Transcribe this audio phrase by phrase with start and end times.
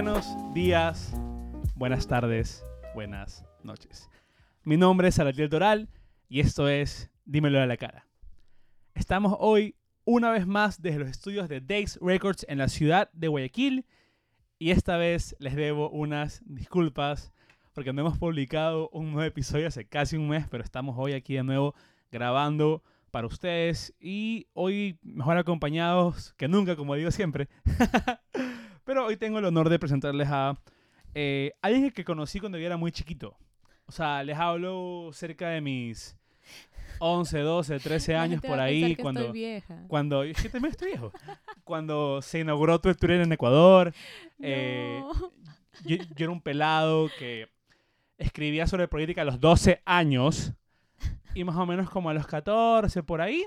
[0.00, 1.12] buenos días,
[1.74, 2.64] buenas tardes,
[2.94, 4.08] buenas noches.
[4.62, 5.88] Mi nombre es Salatiel Toral
[6.28, 8.06] y esto es Dímelo a la cara.
[8.94, 9.74] Estamos hoy
[10.04, 13.86] una vez más desde los estudios de Days Records en la ciudad de Guayaquil
[14.60, 17.32] y esta vez les debo unas disculpas
[17.72, 21.34] porque no hemos publicado un nuevo episodio hace casi un mes, pero estamos hoy aquí
[21.34, 21.74] de nuevo
[22.12, 27.48] grabando para ustedes y hoy mejor acompañados que nunca, como digo siempre.
[28.88, 30.58] pero hoy tengo el honor de presentarles a
[31.14, 33.36] eh, alguien que conocí cuando yo era muy chiquito.
[33.84, 36.16] O sea, les hablo cerca de mis
[36.98, 38.96] 11, 12, 13 años por ahí.
[38.96, 39.84] cuando, estoy vieja.
[39.88, 41.12] cuando, es que también estoy viejo.
[41.64, 43.92] cuando se inauguró tu Tour en Ecuador.
[44.40, 45.02] Eh,
[45.84, 47.48] yo, yo era un pelado que
[48.16, 50.54] escribía sobre política a los 12 años
[51.34, 53.44] y más o menos como a los 14 por ahí,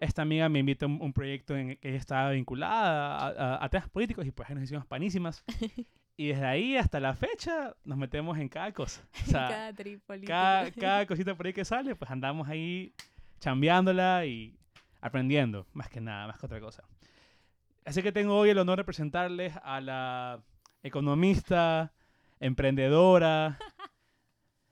[0.00, 3.28] esta amiga me invitó a un, un proyecto en el que ella estaba vinculada a,
[3.56, 5.44] a- a temas políticos y pues ahí nos hicimos panísimas.
[6.16, 9.00] Y desde ahí hasta la fecha nos metemos en cada cosa.
[9.26, 9.72] O sea, cada
[10.26, 12.92] cada, cada cosita por ahí que sale, pues andamos ahí
[13.38, 14.54] chambeándola y
[15.00, 16.82] aprendiendo, más que nada, más que otra cosa.
[17.86, 20.42] Así que tengo hoy el honor de presentarles a la
[20.82, 21.92] economista,
[22.38, 23.56] emprendedora,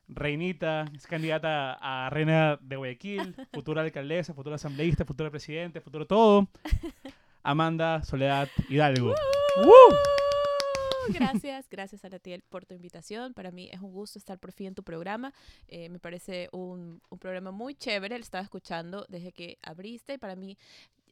[0.08, 6.48] reinita, es candidata a reina de Guayaquil, futura alcaldesa, futura asambleísta, futura presidente, futuro todo,
[7.42, 9.14] Amanda Soledad Hidalgo.
[9.62, 10.17] ¡Woo!
[11.12, 13.34] Gracias, gracias Aratiel por tu invitación.
[13.34, 15.32] Para mí es un gusto estar por fin en tu programa.
[15.68, 18.16] Eh, me parece un, un programa muy chévere.
[18.18, 20.14] Lo estaba escuchando desde que abriste.
[20.14, 20.58] y Para mí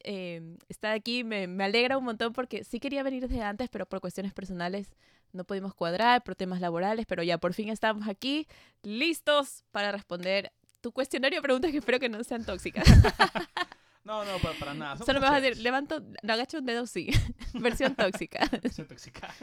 [0.03, 3.85] eh, estar aquí me, me alegra un montón porque sí quería venir desde antes, pero
[3.85, 4.95] por cuestiones personales
[5.33, 8.47] no pudimos cuadrar, por temas laborales, pero ya por fin estamos aquí,
[8.83, 12.85] listos para responder tu cuestionario de preguntas que espero que no sean tóxicas.
[14.07, 14.97] No, no, para, para nada.
[14.97, 17.09] Solo me vas a decir, levanto, agacho un dedo, sí.
[17.53, 18.39] Versión tóxica.
[18.71, 19.33] Se intoxica.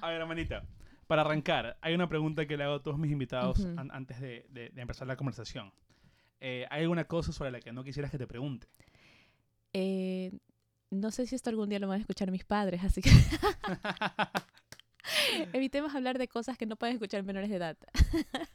[0.00, 0.64] a ver, hermanita,
[1.06, 4.46] para arrancar, hay una pregunta que le hago a todos mis invitados an- antes de,
[4.48, 5.72] de- de empezar la conversación.
[6.40, 8.66] Eh, ¿Hay alguna cosa sobre la que no quisieras que te pregunte?
[9.74, 10.32] Eh,
[10.90, 13.10] no sé si esto algún día lo van a escuchar mis padres, así que
[15.52, 17.76] evitemos hablar de cosas que no pueden escuchar menores de edad.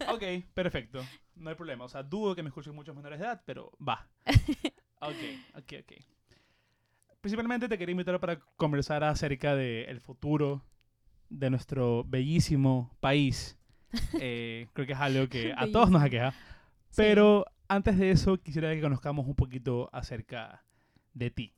[0.09, 0.23] ok,
[0.53, 1.06] perfecto.
[1.35, 1.85] No hay problema.
[1.85, 4.07] O sea, dudo que me escuchen muchos menores de edad, pero va.
[5.01, 5.15] Ok,
[5.55, 5.91] ok, ok.
[7.21, 10.63] Principalmente te quería invitar para conversar acerca del futuro
[11.29, 13.55] de nuestro bellísimo país.
[14.21, 16.31] Eh, creo que es algo que a todos nos aqueja.
[16.95, 20.63] Pero antes de eso, quisiera que conozcamos un poquito acerca
[21.15, 21.53] de ti.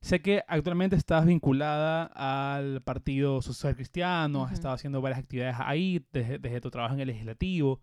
[0.00, 4.54] Sé que actualmente estás vinculada al Partido Social Cristiano, has Ujú.
[4.54, 7.80] estado haciendo varias actividades ahí desde, desde tu trabajo en el legislativo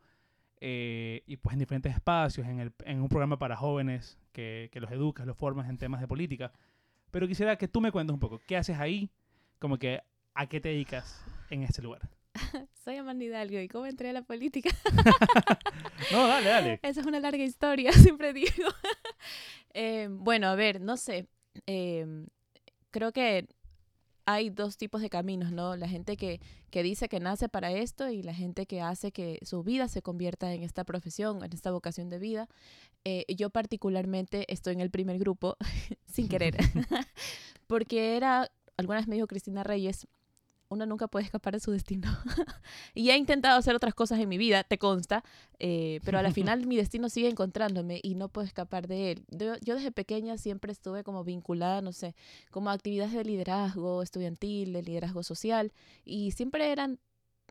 [0.65, 4.79] eh, y pues en diferentes espacios, en, el- en un programa para jóvenes que, que
[4.79, 6.53] los educas, los formas en temas de política.
[7.11, 9.09] Pero quisiera que tú me cuentes un poco, ¿qué haces ahí?
[9.59, 10.01] Como que,
[10.33, 12.09] ¿a qué te dedicas en este lugar?
[12.83, 14.69] Soy Amanda Hidalgo y cómo entré a la política.
[16.11, 16.79] No, dale, dale.
[16.83, 18.69] Esa es una larga historia, siempre digo.
[19.73, 21.27] Eh, bueno, a ver, no sé.
[21.65, 22.05] eh,
[22.91, 23.47] creo que
[24.25, 25.75] hay dos tipos de caminos, ¿no?
[25.75, 26.39] La gente que,
[26.69, 30.01] que dice que nace para esto y la gente que hace que su vida se
[30.01, 32.47] convierta en esta profesión, en esta vocación de vida.
[33.05, 35.57] Eh, yo particularmente estoy en el primer grupo,
[36.05, 36.55] sin querer,
[37.67, 40.07] porque era, alguna vez me dijo Cristina Reyes,
[40.73, 42.07] uno nunca puede escapar de su destino.
[42.93, 45.23] y he intentado hacer otras cosas en mi vida, te consta,
[45.59, 49.25] eh, pero a la final mi destino sigue encontrándome y no puedo escapar de él.
[49.29, 52.15] Yo, yo desde pequeña siempre estuve como vinculada, no sé,
[52.51, 55.71] como a actividades de liderazgo estudiantil, de liderazgo social,
[56.03, 56.99] y siempre eran,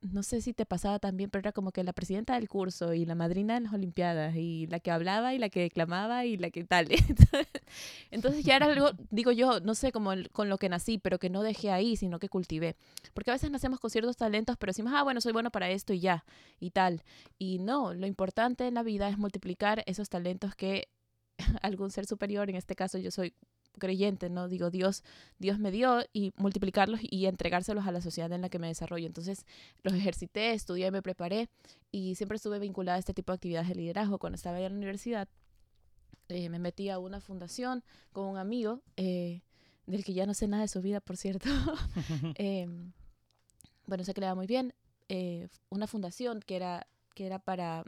[0.02, 3.06] no sé si te pasaba también, pero era como que la presidenta del curso y
[3.06, 6.50] la madrina en las Olimpiadas, y la que hablaba y la que declamaba y la
[6.50, 6.88] que tal.
[8.10, 11.18] Entonces ya era algo, digo yo, no sé, como el- con lo que nací, pero
[11.18, 12.76] que no dejé ahí, sino que cultivé.
[13.14, 15.92] Porque a veces nacemos con ciertos talentos, pero decimos, ah, bueno, soy bueno para esto
[15.92, 16.24] y ya,
[16.60, 17.02] y tal.
[17.38, 20.88] Y no, lo importante en la vida es multiplicar esos talentos que
[21.62, 23.34] algún ser superior, en este caso yo soy
[23.78, 24.48] creyente, ¿no?
[24.48, 25.02] Digo, Dios,
[25.38, 29.06] Dios me dio y multiplicarlos y entregárselos a la sociedad en la que me desarrollo.
[29.06, 29.46] Entonces,
[29.82, 31.48] los ejercité, estudié, me preparé
[31.90, 34.18] y siempre estuve vinculada a este tipo de actividades de liderazgo.
[34.18, 35.28] Cuando estaba en la universidad,
[36.28, 37.82] eh, me metí a una fundación
[38.12, 39.42] con un amigo, eh,
[39.86, 41.48] del que ya no sé nada de su vida, por cierto.
[42.36, 42.66] Eh,
[43.86, 44.74] bueno, sé que le va muy bien.
[45.08, 47.84] eh, una fundación que era, que era para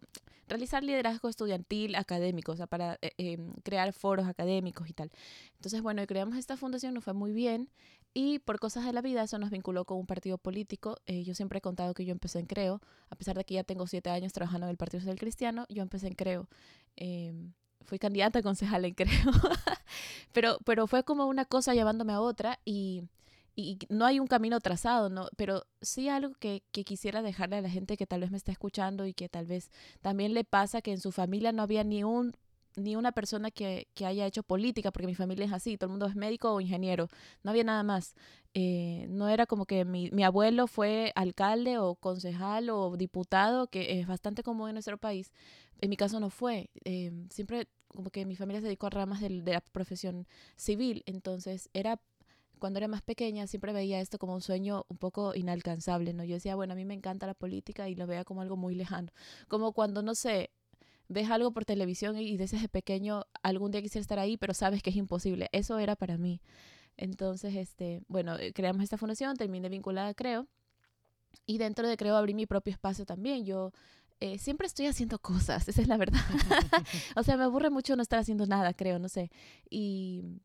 [0.48, 5.10] realizar liderazgo estudiantil académico, o sea, para eh, em, crear foros académicos y tal.
[5.56, 7.70] Entonces, bueno, creamos esta fundación, nos fue muy bien
[8.12, 10.98] y por cosas de la vida eso nos vinculó con un partido político.
[11.06, 12.80] Eh, yo siempre he contado que yo empecé en Creo,
[13.10, 15.82] a pesar de que ya tengo siete años trabajando en el Partido Social Cristiano, yo
[15.82, 16.48] empecé en Creo.
[16.96, 19.10] Em, fui candidata a concejal en Creo,
[20.32, 23.02] pero, pero fue como una cosa llevándome a otra y,
[23.56, 25.28] y no hay un camino trazado, ¿no?
[25.36, 28.52] Pero sí algo que, que, quisiera dejarle a la gente que tal vez me está
[28.52, 29.70] escuchando y que tal vez
[30.00, 32.34] también le pasa que en su familia no había ni un
[32.76, 35.92] ni una persona que, que haya hecho política, porque mi familia es así, todo el
[35.92, 37.08] mundo es médico o ingeniero,
[37.42, 38.14] no había nada más.
[38.54, 44.00] Eh, no era como que mi, mi, abuelo fue alcalde o concejal o diputado, que
[44.00, 45.32] es bastante común en nuestro país.
[45.80, 46.70] En mi caso no fue.
[46.84, 51.02] Eh, siempre como que mi familia se dedicó a ramas de, de la profesión civil,
[51.06, 52.00] entonces era
[52.64, 56.24] cuando era más pequeña siempre veía esto como un sueño un poco inalcanzable, ¿no?
[56.24, 58.74] Yo decía, bueno, a mí me encanta la política y lo veía como algo muy
[58.74, 59.12] lejano.
[59.48, 60.48] Como cuando, no sé,
[61.08, 64.88] ves algo por televisión y desde pequeño algún día quisiera estar ahí, pero sabes que
[64.88, 65.50] es imposible.
[65.52, 66.40] Eso era para mí.
[66.96, 70.46] Entonces, este, bueno, eh, creamos esta fundación, terminé vinculada a Creo.
[71.44, 73.44] Y dentro de Creo abrí mi propio espacio también.
[73.44, 73.72] Yo
[74.20, 76.22] eh, siempre estoy haciendo cosas, esa es la verdad.
[77.14, 79.30] o sea, me aburre mucho no estar haciendo nada, creo, no sé.
[79.68, 80.40] Y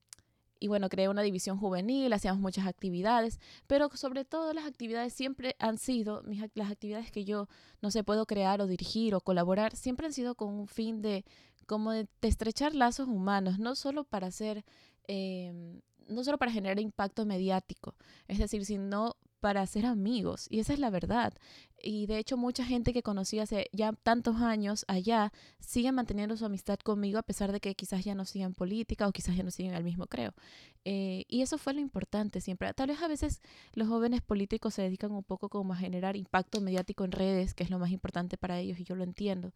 [0.59, 5.55] y bueno, creé una división juvenil, hacíamos muchas actividades, pero sobre todo las actividades siempre
[5.59, 7.47] han sido, mis, las actividades que yo,
[7.81, 11.23] no sé, puedo crear o dirigir o colaborar, siempre han sido con un fin de
[11.65, 14.65] como de, estrechar lazos humanos, no solo para hacer,
[15.07, 17.95] em, no solo para generar impacto mediático,
[18.27, 20.47] es decir, sino para ser amigos.
[20.49, 21.33] Y esa es la verdad.
[21.81, 26.45] Y de hecho mucha gente que conocí hace ya tantos años allá sigue manteniendo su
[26.45, 29.51] amistad conmigo a pesar de que quizás ya no sigan política o quizás ya no
[29.51, 30.33] siguen al mismo creo.
[30.85, 32.73] Eh, y eso fue lo importante siempre.
[32.73, 33.41] Tal vez a veces
[33.73, 37.63] los jóvenes políticos se dedican un poco como a generar impacto mediático en redes, que
[37.63, 39.53] es lo más importante para ellos y yo lo entiendo.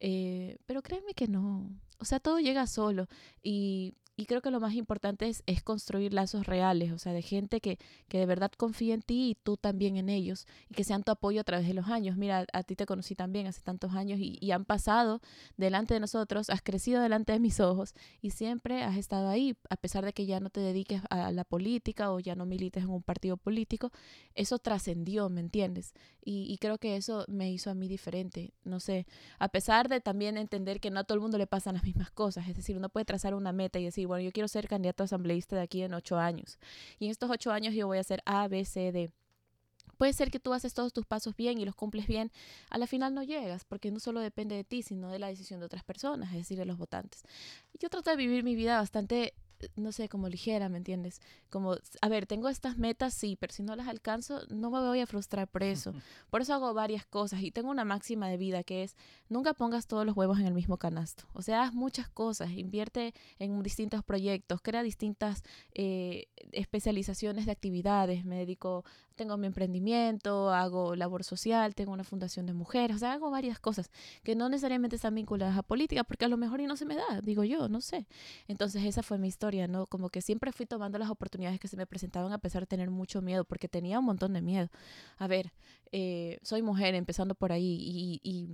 [0.00, 1.70] Eh, pero créeme que no.
[1.98, 3.08] O sea, todo llega solo.
[3.42, 7.22] Y y creo que lo más importante es, es, construir lazos reales, o sea, de
[7.22, 7.78] gente que,
[8.08, 11.12] que, de verdad confía en ti y tú también en ellos, y que sean tu
[11.12, 12.16] apoyo a través de los años.
[12.16, 15.20] Mira, a ti te conocí también hace tantos años y, y, han pasado
[15.56, 19.76] delante de nosotros, has crecido delante de mis ojos y siempre has estado ahí, a
[19.76, 22.90] pesar de que ya no te dediques a la política o ya no milites en
[22.90, 23.92] un partido político,
[24.34, 25.94] eso trascendió, ¿me entiendes?
[26.24, 29.06] Y, y creo que eso me hizo a mí diferente, no sé,
[29.38, 32.10] a pesar de también entender que no a todo el mundo le pasan las mismas
[32.10, 35.04] cosas, es decir, uno puede trazar una meta y decir, bueno, yo quiero ser candidato
[35.04, 36.58] asambleísta de aquí en ocho años.
[36.98, 39.12] Y en estos ocho años yo voy a hacer A, B, C, D.
[39.96, 42.30] Puede ser que tú haces todos tus pasos bien y los cumples bien,
[42.70, 45.60] a la final no llegas, porque no solo depende de ti, sino de la decisión
[45.60, 47.22] de otras personas, es decir, de los votantes.
[47.80, 49.34] Yo trato de vivir mi vida bastante
[49.76, 51.20] no sé, como ligera, ¿me entiendes?
[51.50, 55.00] Como, a ver, tengo estas metas, sí, pero si no las alcanzo, no me voy
[55.00, 55.92] a frustrar por eso.
[56.30, 58.96] Por eso hago varias cosas y tengo una máxima de vida que es,
[59.28, 61.24] nunca pongas todos los huevos en el mismo canasto.
[61.32, 68.24] O sea, haz muchas cosas, invierte en distintos proyectos, crea distintas eh, especializaciones de actividades,
[68.24, 68.84] me dedico
[69.18, 73.60] tengo mi emprendimiento, hago labor social, tengo una fundación de mujeres, o sea, hago varias
[73.60, 73.90] cosas
[74.22, 76.96] que no necesariamente están vinculadas a política, porque a lo mejor y no se me
[76.96, 78.06] da, digo yo, no sé.
[78.46, 79.86] Entonces esa fue mi historia, ¿no?
[79.86, 82.90] Como que siempre fui tomando las oportunidades que se me presentaban a pesar de tener
[82.90, 84.70] mucho miedo, porque tenía un montón de miedo.
[85.18, 85.52] A ver,
[85.92, 88.48] eh, soy mujer, empezando por ahí, y, y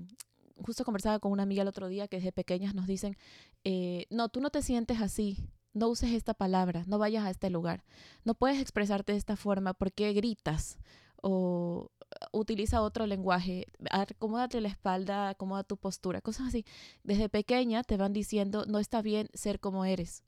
[0.64, 3.16] justo conversaba con una amiga el otro día que desde pequeñas nos dicen,
[3.64, 5.38] eh, no, tú no te sientes así,
[5.74, 7.84] no uses esta palabra, no vayas a este lugar,
[8.24, 10.78] no puedes expresarte de esta forma porque gritas
[11.20, 11.90] o
[12.32, 16.64] utiliza otro lenguaje, acomódate la espalda, acomoda tu postura, cosas así.
[17.02, 20.24] Desde pequeña te van diciendo, no está bien ser como eres.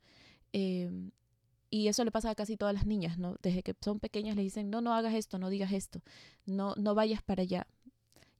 [0.52, 1.10] Em,
[1.70, 3.16] y eso le pasa a casi todas las niñas.
[3.42, 6.00] Desde que son pequeñas le dicen, no, no hagas esto, no digas esto,
[6.44, 7.66] no, no vayas para allá.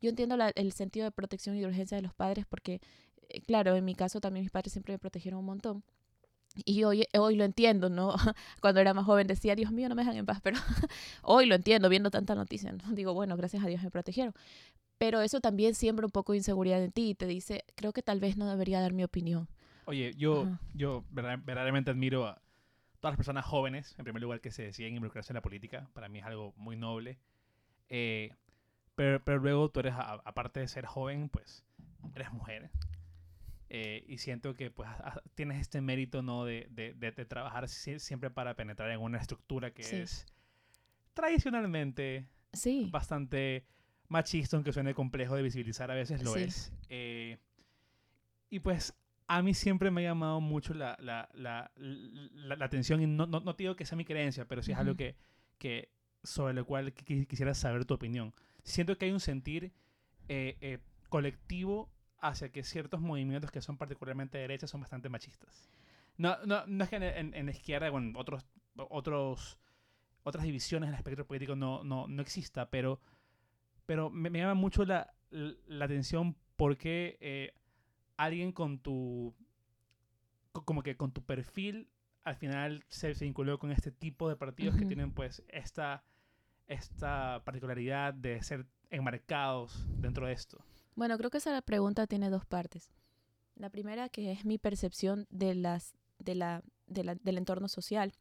[0.01, 2.81] Yo entiendo el sentido de protección y de urgencia de los padres porque,
[3.29, 5.85] eh, claro, en mi caso también mis padres siempre me protegieron un montón
[6.65, 8.15] y hoy, hoy lo entiendo, ¿no?
[8.61, 10.59] Cuando era más joven decía, Dios mío, no me dejan en paz, pero
[11.23, 12.93] hoy lo entiendo viendo tanta noticia, ¿no?
[12.93, 14.35] Digo, bueno, gracias a Dios me protegieron.
[14.99, 18.03] Pero eso también siembra un poco de inseguridad en ti y te dice, creo que
[18.03, 19.47] tal vez no debería dar mi opinión.
[19.85, 22.41] Oye, yo, yo verdaderamente admiro a
[23.01, 25.89] todas las personas jóvenes, en primer lugar, que se deciden involucrarse en la política.
[25.93, 27.19] Para mí es algo muy noble.
[27.91, 28.33] Eh,
[28.95, 31.63] pero, pero luego tú eres, aparte de ser joven, pues
[32.15, 32.71] eres mujer.
[33.69, 34.89] Eh, y siento que pues
[35.35, 40.03] tienes este mérito no de, de, de, trabajar siempre para penetrar en una estructura que
[40.03, 40.25] es
[41.15, 42.89] tradicionalmente sí.
[42.93, 43.67] bastante
[44.07, 46.73] machista, aunque suene complejo de visibilizar, a veces lo es.
[46.89, 47.39] Eh,
[48.51, 48.95] y pues
[49.27, 53.41] a mí siempre me ha llamado mucho la, la, la, la, atención, y no, no,
[53.41, 55.17] no, digo que sea mi creencia, pero sí es algo que,
[55.59, 55.91] que
[56.23, 58.33] sobre lo cual quisiera saber tu opinión.
[58.63, 59.73] Siento que hay un sentir
[60.29, 61.91] eh, colectivo
[62.29, 65.69] hacia que ciertos movimientos que son particularmente derechas son bastante machistas.
[66.17, 69.59] No, no, no es que en, en, la izquierda o en otros, otros,
[70.23, 73.01] otras divisiones en el espectro político no, no, no exista, pero,
[73.85, 77.53] pero me, llama mucho la, la, atención porque eh,
[78.17, 79.35] alguien con tu,
[80.53, 81.91] como que con tu perfil
[82.25, 86.03] al final se, se vinculó con este tipo de partidos que tienen pues esta,
[86.67, 90.65] esta particularidad de ser enmarcados dentro de esto?
[90.97, 92.91] Bueno, creo que esa pregunta tiene dos partes.
[93.57, 98.13] La primera, que es mi percepción de las, de la, de la- del entorno social,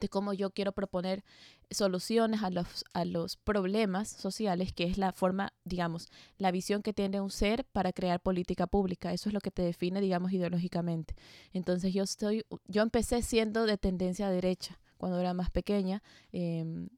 [0.00, 1.24] de cómo yo quiero proponer
[1.70, 6.94] soluciones a los, a los problemas sociales, que es la forma, digamos, la visión que
[6.94, 9.12] tiene un ser para crear política pública.
[9.12, 11.14] Eso es lo que te define, digamos, ideológicamente.
[11.52, 16.02] Entonces yo estoy, yo empecé siendo de tendencia derecha cuando era más pequeña.
[16.32, 16.88] em,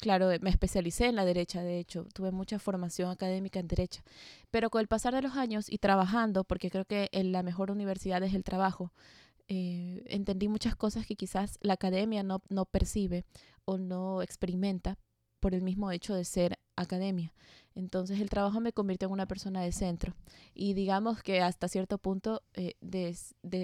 [0.00, 4.02] Claro, me especialicé en la derecha, de hecho, tuve mucha formación académica en derecha,
[4.50, 7.70] pero con el pasar de los años y trabajando, porque creo que en la mejor
[7.70, 8.92] universidad es el trabajo,
[9.48, 13.24] eh, entendí muchas cosas que quizás la academia no, no percibe
[13.64, 14.98] o no experimenta
[15.40, 17.32] por el mismo hecho de ser academia.
[17.74, 20.14] Entonces el trabajo me convirtió en una persona de centro
[20.54, 23.14] y digamos que hasta cierto punto eh, de,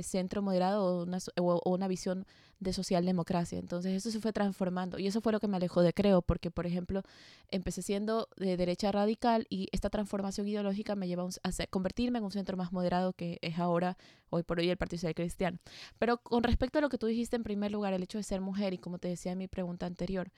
[0.03, 2.27] centro moderado o una, o- una visión
[2.61, 3.59] de socialdemocracia.
[3.59, 6.51] Entonces eso se fue transformando y eso fue lo que me alejó de Creo, porque
[6.51, 7.03] por ejemplo
[7.49, 12.33] empecé siendo de derecha radical y esta transformación ideológica me lleva a, convertirme en un
[12.33, 13.97] centro más moderado que es ahora,
[14.29, 15.59] hoy por hoy, el Partido Social Cristiano.
[15.99, 18.43] Pero con respecto a lo que tú dijiste en primer lugar, el hecho de ser
[18.43, 20.31] mujer y como te decía en mi pregunta anterior,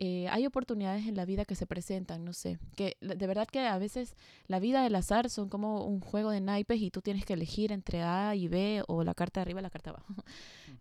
[0.00, 3.66] eh, hay oportunidades en la vida que se presentan, no sé, que de verdad que
[3.66, 4.14] a veces
[4.46, 7.72] la vida del azar son como un juego de naipes y tú tienes que elegir
[7.72, 10.14] entre A y B o la carta de arriba y la carta de abajo.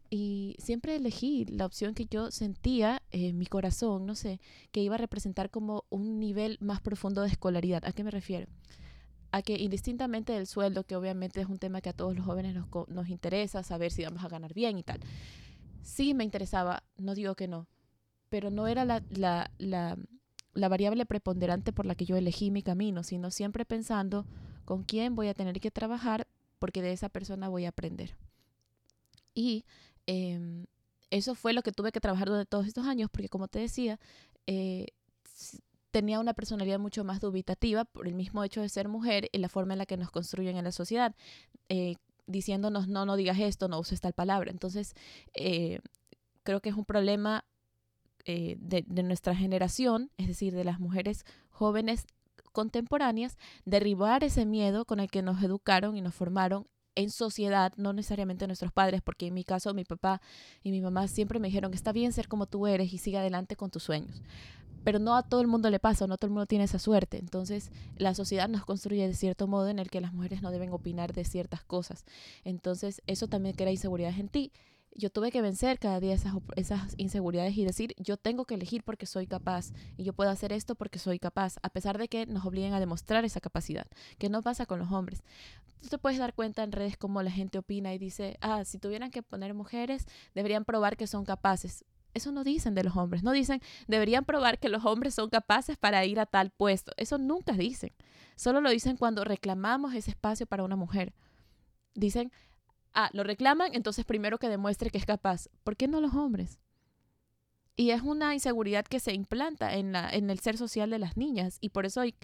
[0.09, 4.39] Y siempre elegí la opción que yo sentía en mi corazón, no sé,
[4.71, 7.83] que iba a representar como un nivel más profundo de escolaridad.
[7.83, 8.47] ¿A qué me refiero?
[9.31, 12.55] A que indistintamente del sueldo, que obviamente es un tema que a todos los jóvenes
[12.55, 15.01] nos, nos interesa, saber si vamos a ganar bien y tal.
[15.81, 17.67] Sí me interesaba, no digo que no,
[18.29, 19.97] pero no era la, la, la,
[20.53, 24.25] la variable preponderante por la que yo elegí mi camino, sino siempre pensando
[24.65, 26.27] con quién voy a tener que trabajar
[26.59, 28.15] porque de esa persona voy a aprender.
[29.33, 29.65] Y
[30.07, 30.65] em,
[31.09, 33.99] eso fue lo que tuve que trabajar durante todos estos años, porque como te decía,
[34.47, 34.87] eh,
[35.91, 39.49] tenía una personalidad mucho más dubitativa por el mismo hecho de ser mujer y la
[39.49, 41.15] forma en la que nos construyen en la sociedad,
[41.69, 44.51] eh, diciéndonos, no, no digas esto, no uses tal palabra.
[44.51, 44.95] Entonces,
[45.33, 45.79] eh,
[46.43, 47.45] creo que es un problema
[48.29, 52.05] eh, de, nuestra generación, es decir, de las mujeres jóvenes
[52.51, 57.93] contemporáneas, derribar ese miedo con el que nos educaron y nos formaron en sociedad, no
[57.93, 60.19] necesariamente nuestros padres, porque en mi caso mi papá
[60.61, 63.55] y mi mamá siempre me dijeron está bien ser como tú eres y sigue adelante
[63.55, 64.21] con tus sueños.
[64.83, 67.19] Pero no a todo el mundo le pasa, no todo el mundo tiene esa suerte.
[67.19, 70.73] Entonces, la sociedad nos construye de cierto modo en el que las mujeres no deben
[70.73, 72.03] opinar de ciertas cosas.
[72.43, 74.51] Entonces, eso también crea inseguridades en ti.
[74.95, 78.83] Yo tuve que vencer cada día esas, esas inseguridades y decir, yo tengo que elegir
[78.83, 82.25] porque soy capaz y yo puedo hacer esto porque soy capaz, a pesar de que
[82.25, 85.23] nos obliguen a demostrar esa capacidad, que no pasa con los hombres.
[85.81, 88.79] Tú te puedes dar cuenta en redes cómo la gente opina y dice, ah, si
[88.79, 91.85] tuvieran que poner mujeres, deberían probar que son capaces.
[92.13, 95.77] Eso no dicen de los hombres, no dicen, deberían probar que los hombres son capaces
[95.77, 96.91] para ir a tal puesto.
[96.97, 97.91] Eso nunca dicen.
[98.35, 101.13] Solo lo dicen cuando reclamamos ese espacio para una mujer.
[101.93, 102.31] Dicen,
[102.93, 105.47] ah, lo reclaman, entonces primero que demuestre que es capaz.
[105.63, 106.59] ¿Por qué no los hombres?
[107.75, 111.15] Y es una inseguridad que se implanta en, la, en el ser social de las
[111.15, 112.15] niñas y por eso hay,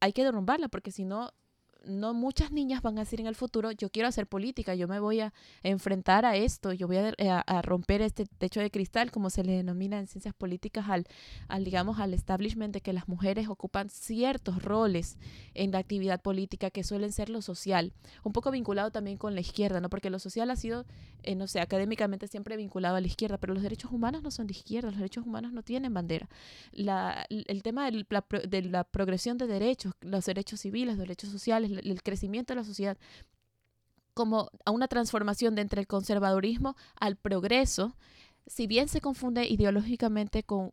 [0.00, 1.32] hay que derrumbarla, porque si no,
[1.84, 5.00] no muchas niñas van a decir en el futuro, yo quiero hacer política, yo me
[5.00, 9.10] voy a enfrentar a esto, yo voy a, a- a romper este techo de cristal,
[9.10, 11.06] como se le denomina en ciencias políticas, al,
[11.48, 15.18] al, digamos, al establishment de que las mujeres ocupan ciertos roles
[15.54, 19.40] en la actividad política que suelen ser lo social, un poco vinculado también con la
[19.40, 19.90] izquierda, ¿no?
[19.90, 20.84] Porque lo social ha sido,
[21.24, 24.46] eh, no sé, académicamente siempre vinculado a la izquierda, pero los derechos humanos no son
[24.46, 26.28] de izquierda, los derechos humanos no tienen bandera.
[26.70, 32.02] La, el tema de la progresión de derechos, los derechos civiles, los derechos sociales, el,
[32.02, 32.98] crecimiento de la sociedad,
[34.14, 37.96] como a una transformación de entre el conservadurismo al progreso,
[38.46, 40.72] si bien se confunde ideológicamente con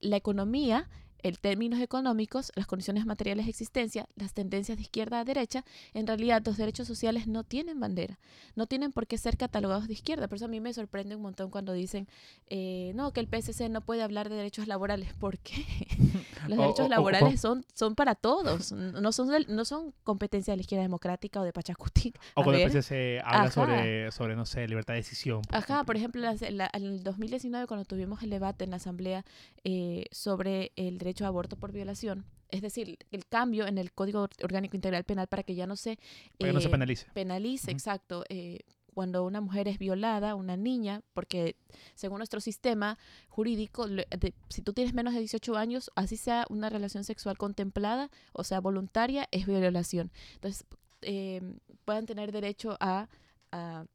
[0.00, 0.88] la economía,
[1.22, 6.06] en términos económicos, las condiciones materiales de existencia, las tendencias de izquierda a derecha, en
[6.06, 8.18] realidad los derechos sociales no tienen bandera,
[8.56, 10.28] no tienen por qué ser catalogados de izquierda.
[10.28, 12.08] Por eso a mí me sorprende un montón cuando dicen,
[12.48, 15.12] eh, no, que el PSC no puede hablar de derechos laborales.
[15.14, 15.64] ¿Por qué?
[16.48, 19.92] Los O- derechos o- o- laborales son, son para todos, no son, del- no son
[20.04, 22.16] competencia de la izquierda democrática o de Pachacutic.
[22.34, 22.76] O A cuando ver.
[22.76, 23.50] a se habla Ajá.
[23.50, 25.42] sobre, sobre, no sé, libertad de decisión.
[25.42, 28.76] por Ajá, por ejemplo, las- la- en el 2019 cuando tuvimos el debate en la
[28.76, 29.24] Asamblea
[29.64, 34.28] eh, sobre el derecho a aborto por violación, es decir, el cambio en el Código
[34.42, 35.98] Orgánico Integral Penal para que ya no se
[36.38, 37.06] Para que no se eh, penalice.
[37.12, 38.60] penalice, exacto, eh,
[38.92, 41.54] cuando una mujer es violada, una niña, porque
[41.94, 42.98] según nuestro sistema
[43.28, 47.38] jurídico, le- de- si tú tienes menos de 18 años, así sea una relación sexual
[47.38, 50.10] contemplada, o sea, voluntaria, es violación.
[50.34, 50.64] Entonces,
[51.02, 51.40] eh,
[51.84, 53.08] puedan tener derecho a,
[53.52, 53.86] a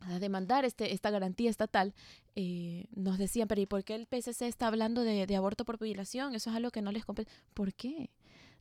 [0.00, 1.94] a demandar este, esta garantía estatal,
[2.34, 5.78] eh, nos decían, pero ¿y por qué el PSC está hablando de, de aborto por
[5.78, 6.34] violación?
[6.34, 7.30] Eso es algo que no les compete.
[7.54, 8.10] ¿Por qué?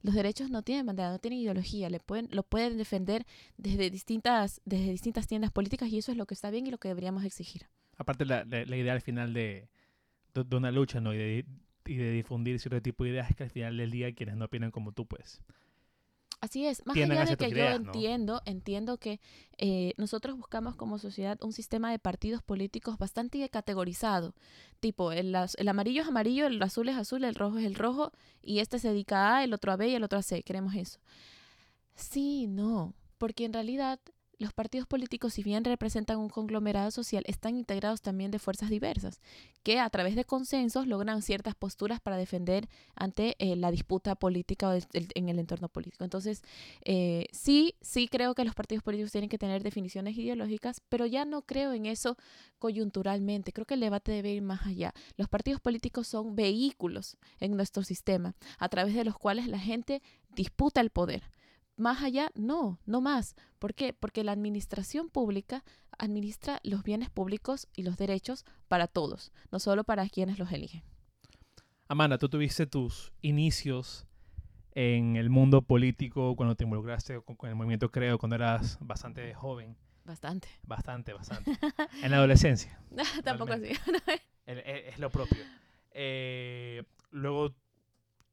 [0.02, 3.26] Los derechos no tienen bandera, no tienen ideología, le pueden, lo pueden defender
[3.58, 6.78] desde distintas, desde distintas tiendas políticas y eso es lo que está bien y lo
[6.78, 7.64] que deberíamos exigir.
[7.98, 9.68] Aparte la, la, la idea al final de,
[10.34, 11.14] de, de una lucha, ¿no?
[11.14, 11.46] Y de,
[11.86, 14.72] y de difundir cierto tipo de ideas que al final del día quienes no opinan
[14.72, 15.42] como tú, pues
[16.42, 18.42] Así es, más allá de que yo ideas, entiendo, ¿no?
[18.46, 19.20] entiendo que
[19.58, 24.36] eh, nosotros buscamos como sociedad un sistema de partidos políticos bastante categorizado.
[24.80, 28.12] Tipo, el, el, amarillo es amarillo, el azul es azul, el rojo es el rojo,
[28.42, 30.44] y este se dedica a A, el otro a B y el otro a C.
[30.44, 31.00] Queremos eso.
[31.96, 34.00] Sí, no, porque en realidad
[34.38, 39.22] los partidos políticos, si bien representan un conglomerado social, están integrados también de fuerzas diversas,
[39.64, 44.70] que a través de consensos logran ciertas posturas para defender ante eh, la disputa política
[44.70, 46.04] o en el entorno político.
[46.04, 46.42] Entonces,
[46.84, 51.26] eh, sí, sí creo que los partidos políticos tienen que tener definiciones ideológicas, pero ya
[51.26, 52.18] no creo en eso
[52.60, 53.54] coyunturalmente.
[53.54, 54.94] Creo que el debate debe ir más allá.
[55.18, 60.02] Los partidos políticos son vehículos en nuestro sistema, a través de los cuales la gente
[60.36, 61.24] disputa el poder
[61.78, 63.36] más allá, no, no más.
[63.60, 63.94] ¿Por qué?
[63.94, 65.64] Porque la administración pública
[65.98, 70.84] administra los bienes públicos y los derechos para todos, no solo para quienes los eligen.
[71.88, 74.08] Amanda, tú tuviste tus inicios
[74.72, 79.78] en el mundo político cuando te involucraste con, el movimiento Creo, cuando eras bastante joven.
[80.04, 80.48] Bastante.
[80.64, 81.52] Bastante, bastante.
[82.04, 82.80] en la adolescencia.
[83.24, 83.70] Tampoco así.
[83.70, 83.78] es,
[84.94, 85.44] es, lo propio.
[85.92, 87.56] Eh, luego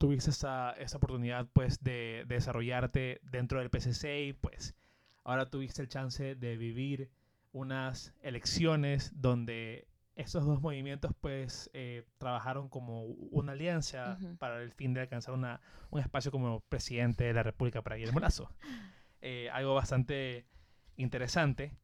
[0.03, 4.75] tuviste esa, esa oportunidad pues de, de, desarrollarte dentro del PCC y pues
[5.23, 7.09] ahora tuviste el chance de vivir
[7.53, 14.39] unas elecciones donde estos dos movimientos pues eh, trabajaron como una alianza uh -huh.
[14.39, 18.19] para el fin de alcanzar una, un espacio como presidente de la República para Guillermo
[18.19, 18.51] Lazo.
[19.25, 20.49] Eh, algo bastante
[20.97, 21.77] interesante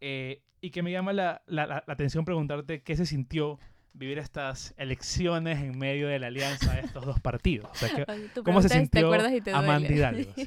[0.00, 3.60] eh, y que me llama la, la, la, atención preguntarte qué se sintió
[3.94, 7.70] vivir estas elecciones en medio de la alianza de estos dos partidos.
[7.70, 9.12] O sea, que, ¿Cómo se sintió
[9.52, 10.32] Amanda Hidalgo?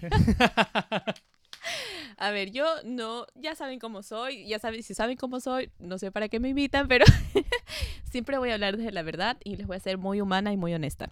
[2.17, 5.97] A ver, yo no, ya saben cómo soy, ya saben, si saben cómo soy, no
[5.97, 7.03] sé para qué me invitan, pero
[8.09, 10.57] siempre voy a hablar desde la verdad y les voy a ser muy humana y
[10.57, 11.11] muy honesta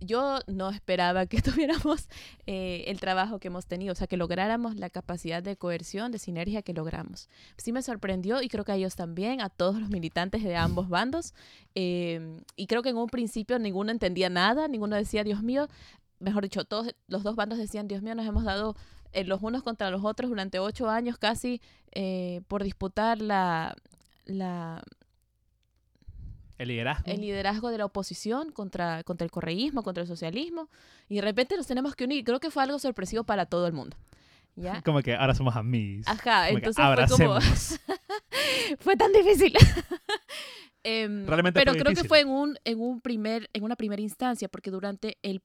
[0.00, 2.08] yo no esperaba que tuviéramos
[2.46, 6.18] eh, el trabajo que hemos tenido, o sea, que lográramos la capacidad de coerción, de
[6.18, 7.28] sinergia que logramos.
[7.56, 10.88] Sí me sorprendió y creo que a ellos también, a todos los militantes de ambos
[10.88, 11.34] bandos.
[11.74, 15.68] Eh, y creo que en un principio ninguno entendía nada, ninguno decía, Dios mío,
[16.20, 18.76] mejor dicho, todos los dos bandos decían, Dios mío, nos hemos dado
[19.12, 23.74] eh, los unos contra los otros durante ocho años casi eh, por disputar la,
[24.26, 24.82] la
[26.58, 27.04] el liderazgo.
[27.06, 30.68] El liderazgo de la oposición contra, contra el correísmo, contra el socialismo.
[31.08, 32.24] Y de repente nos tenemos que unir.
[32.24, 33.96] Creo que fue algo sorpresivo para todo el mundo.
[34.56, 34.82] ¿Ya?
[34.84, 36.06] Como que ahora somos amigos.
[36.08, 37.40] Ajá, como entonces fue como...
[38.80, 39.54] fue tan difícil.
[40.84, 42.02] eh, Realmente pero fue creo difícil.
[42.02, 45.42] que fue en, un, en, un primer, en una primera instancia, porque durante el,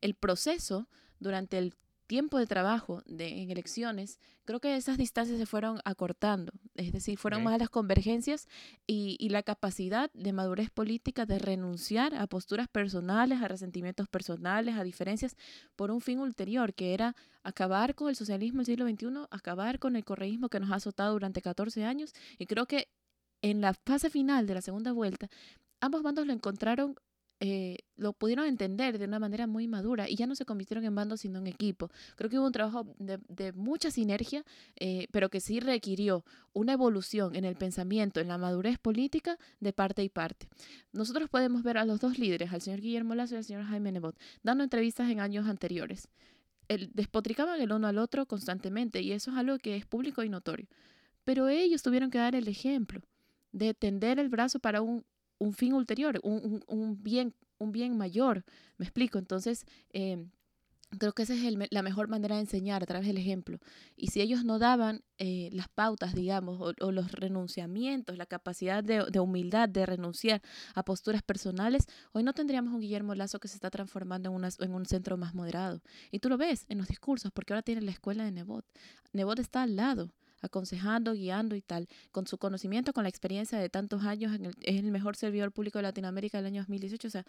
[0.00, 0.88] el proceso,
[1.20, 1.74] durante el
[2.12, 7.16] tiempo de trabajo de, en elecciones, creo que esas distancias se fueron acortando, es decir,
[7.16, 7.52] fueron okay.
[7.52, 8.48] más las convergencias
[8.86, 14.74] y, y, la capacidad de madurez política de renunciar a posturas personales, a resentimientos personales,
[14.74, 15.38] a diferencias,
[15.74, 19.96] por un fin ulterior, que era acabar con el socialismo del siglo XXI, acabar con
[19.96, 22.88] el correísmo que nos ha azotado durante 14 años, y creo que
[23.40, 25.30] en la fase final de la segunda vuelta,
[25.80, 26.94] ambos bandos lo encontraron
[27.44, 30.94] eh, lo pudieron entender de una manera muy madura y ya no se convirtieron en
[30.94, 31.90] bandos sino en equipo.
[32.14, 34.44] Creo que hubo un trabajo de, de mucha sinergia,
[34.76, 39.72] eh, pero que sí requirió una evolución en el pensamiento, en la madurez política de
[39.72, 40.46] parte y parte.
[40.92, 43.90] Nosotros podemos ver a los dos líderes, al señor Guillermo Lazo y al señor Jaime
[43.90, 46.06] Nebot, dando entrevistas en años anteriores.
[46.68, 50.28] El, despotricaban el uno al otro constantemente y eso es algo que es público y
[50.28, 50.68] notorio.
[51.24, 53.00] Pero ellos tuvieron que dar el ejemplo
[53.50, 55.04] de tender el brazo para un
[55.42, 58.44] un fin ulterior, un, un, un, bien, un bien mayor.
[58.78, 59.18] Me explico.
[59.18, 60.24] Entonces, eh,
[60.98, 63.58] creo que esa es la mejor manera de enseñar a través del ejemplo.
[63.96, 68.84] Y si ellos no daban eh, las pautas, digamos, o, o, los renunciamientos, la capacidad
[68.84, 70.42] de, de, humildad de renunciar
[70.74, 74.48] a posturas personales, hoy no tendríamos un Guillermo Lazo que se está transformando en, una,
[74.60, 75.80] en un centro más moderado.
[76.10, 78.64] Y tú lo ves en los discursos, porque ahora tiene la escuela de Nebot.
[79.12, 83.68] Nebot está al lado aconsejando, guiando y tal, con su conocimiento, con la experiencia de
[83.68, 87.10] tantos años, en el, es el mejor servidor público de Latinoamérica del año 2018, o
[87.10, 87.26] sea,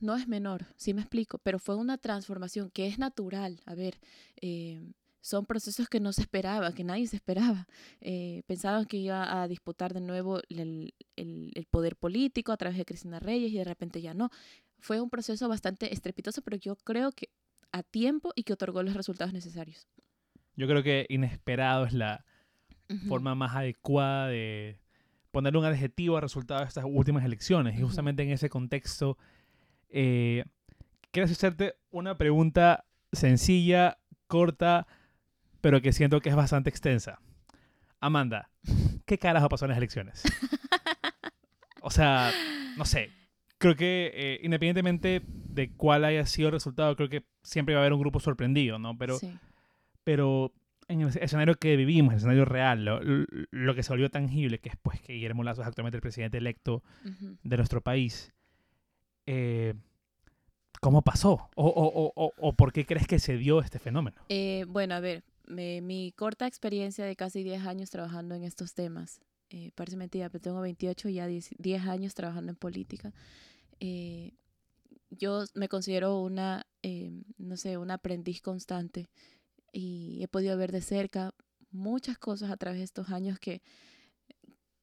[0.00, 3.98] no es menor, sí me explico, pero fue una transformación que es natural, a ver,
[4.40, 4.82] eh,
[5.24, 7.66] son procesos que no se esperaba, que nadie se esperaba.
[8.02, 12.76] Eh, pensaban que iba a disputar de nuevo el, el, el, poder político a través
[12.76, 14.28] de Cristina Reyes y de repente ya no.
[14.80, 17.30] Fue un proceso bastante estrepitoso, pero yo creo que
[17.72, 19.88] a tiempo y que otorgó los resultados necesarios.
[20.56, 22.24] Yo creo que inesperado es la,
[23.08, 24.78] forma más adecuada de
[25.30, 27.78] ponerle un adjetivo al resultado de estas últimas elecciones.
[27.78, 29.18] Y justamente en ese contexto,
[29.88, 30.44] eh,
[31.10, 34.86] quiero hacerte una pregunta sencilla, corta,
[35.60, 37.20] pero que siento que es bastante extensa.
[38.00, 38.50] Amanda,
[39.06, 40.22] ¿qué carajo pasó en las elecciones?
[41.86, 42.32] O sea,
[42.78, 43.10] no sé.
[43.58, 47.82] Creo que eh, independientemente de cuál haya sido el resultado, creo que siempre va a
[47.82, 48.96] haber un grupo sorprendido, ¿no?
[48.96, 49.38] Pero Sí.
[50.04, 50.52] Pero
[50.88, 54.68] en el escenario que vivimos, el escenario real, lo, lo- que se volvió tangible, que
[54.68, 57.36] es pues que Guillermo Lazo es actualmente el presidente electo Ujú.
[57.42, 58.32] de nuestro país,
[59.26, 59.74] eh,
[60.80, 61.48] ¿cómo pasó?
[61.56, 64.20] O, o- o- o- o por qué crees que se dio este fenómeno?
[64.28, 68.74] Eh, bueno, a ver, me- mi corta experiencia de casi 10 años trabajando en estos
[68.74, 73.12] temas, eh, parece mentira, pero tengo 28 y ya 10, 10 años trabajando en política.
[73.80, 74.32] eh,
[75.10, 79.06] yo me considero una, eh, no sé, una aprendiz constante
[79.74, 81.34] y he podido ver de cerca
[81.72, 83.62] muchas cosas a través de estos años que,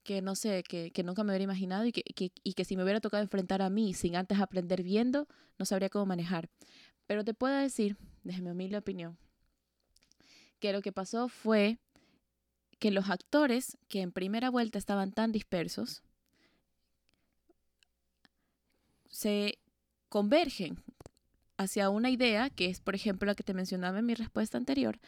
[0.03, 2.75] que no sé, que, que nunca me hubiera imaginado y que, que- y que si
[2.75, 5.27] me hubiera tocado enfrentar a mí sin antes aprender viendo,
[5.59, 6.49] no sabría cómo manejar.
[7.07, 9.17] Pero te puedo decir, desde mi humilde opinión,
[10.59, 11.79] que lo que pasó fue
[12.79, 16.01] que los actores que en primera vuelta estaban tan dispersos
[19.09, 19.59] se
[20.09, 20.83] convergen
[21.61, 24.99] hacia una idea que es, por ejemplo, la que te mencionaba en mi respuesta anterior,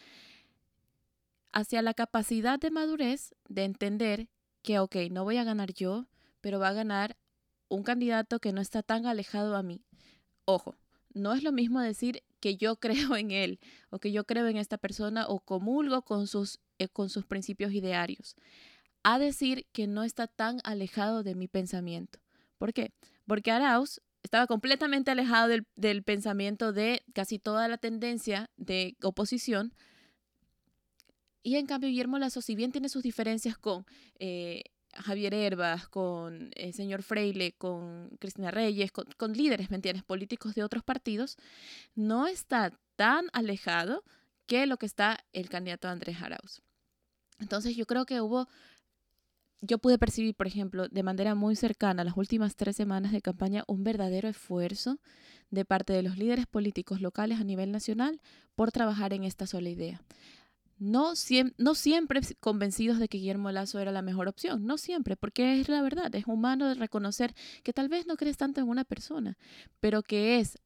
[1.52, 4.28] hacia la capacidad de madurez de entender
[4.62, 6.08] que, ok, no voy a ganar yo,
[6.42, 7.18] pero va a ganar
[7.70, 9.84] un candidato que no está tan alejado a mí.
[10.46, 10.76] Ojo,
[11.14, 14.58] no es lo mismo decir que yo creo en él o que yo creo en
[14.58, 18.36] esta persona o comulgo con sus, eh, con sus principios idearios,
[19.04, 22.20] a decir que no está tan alejado de mi pensamiento.
[22.58, 22.94] ¿Por qué?
[23.26, 29.74] Porque Arauz estaba completamente alejado del, pensamiento de casi toda la tendencia de oposición.
[31.44, 33.86] Y en cambio, Guillermo Lazo, si bien tiene sus diferencias con
[34.18, 40.64] eh, Javier Herbas, con el señor Freile, con Cristina Reyes, con, líderes, ¿me políticos de
[40.64, 41.38] otros partidos,
[41.96, 44.04] no está tan alejado
[44.46, 46.62] que lo que está el candidato Andrés Arauz.
[47.40, 48.48] Entonces yo creo que hubo,
[49.66, 53.64] yo pude percibir, por ejemplo, de manera muy cercana las últimas tres semanas de campaña
[53.68, 55.00] un verdadero esfuerzo
[55.52, 58.20] de parte de los líderes políticos locales a nivel nacional
[58.56, 60.02] por trabajar en esta sola idea.
[60.80, 65.16] No, siem no siempre convencidos de que Guillermo Lazo era la mejor opción, no siempre,
[65.16, 68.84] porque es la verdad, es humano reconocer que tal vez no crees tanto en una
[68.84, 69.38] persona,
[69.80, 70.60] pero que es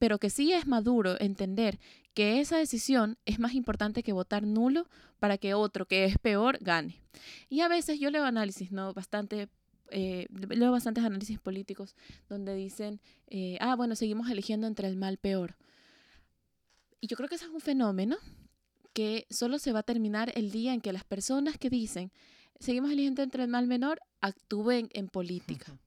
[0.00, 1.78] pero que sí es maduro entender
[2.14, 6.56] que esa decisión es más importante que votar nulo para que otro que es peor
[6.62, 7.02] gane.
[7.50, 8.94] Y a veces yo leo análisis, ¿no?
[8.94, 9.50] Bastante,
[9.90, 11.96] eh, leo bastantes análisis políticos
[12.30, 15.56] donde dicen, eh, ah, bueno, seguimos eligiendo entre el mal peor.
[17.02, 18.16] Y yo creo que ese es un fenómeno
[18.94, 22.10] que solo se va a terminar el día en que las personas que dicen,
[22.58, 25.78] seguimos eligiendo entre el mal menor, actúen en política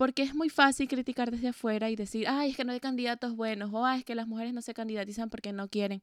[0.00, 3.36] porque es muy fácil criticar desde afuera y decir, ay, es que no hay candidatos
[3.36, 6.00] buenos, o ay, es que las mujeres no se candidatizan porque no quieren.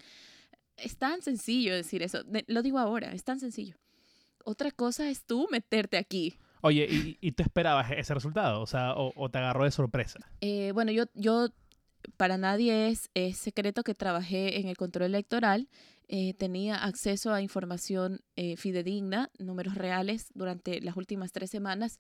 [0.75, 3.75] Es tan sencillo decir eso, de, lo digo ahora, es tan sencillo.
[4.45, 6.38] Otra cosa es tú meterte aquí.
[6.62, 8.62] Oye, ¿y, y tú esperabas ese resultado?
[8.62, 10.19] O sea, o, o te agarró de sorpresa?
[10.41, 11.47] Eh, bueno, yo, yo,
[12.17, 15.69] para nadie es, es secreto que trabajé en el control electoral.
[16.07, 21.97] Eh, tenía acceso a información eh, fidedigna, números reales, durante las últimas tres semanas.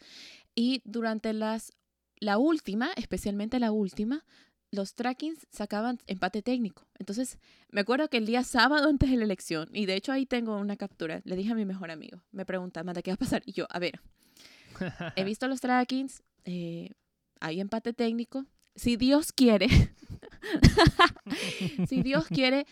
[0.53, 1.73] Y durante las
[2.19, 4.23] la última, especialmente la última,
[4.71, 6.87] los trackings sacaban empate técnico.
[6.99, 10.25] Entonces, me acuerdo que el día sábado antes de la elección, y de hecho ahí
[10.25, 13.19] tengo una captura, le dije a mi mejor amigo, me pregunta, Amanda, ¿qué va a
[13.19, 13.43] pasar?
[13.45, 14.01] Y yo, a ver,
[15.15, 16.91] he visto los trackings, eh,
[17.39, 18.45] hay empate técnico.
[18.75, 19.67] Si Dios quiere,
[21.87, 22.67] si Dios quiere,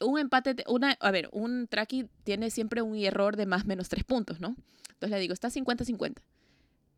[0.00, 3.88] un empate, una, a ver, un tracking tiene siempre un error de más o menos
[3.88, 4.54] tres puntos, ¿no?
[4.90, 6.18] Entonces le digo, está 50-50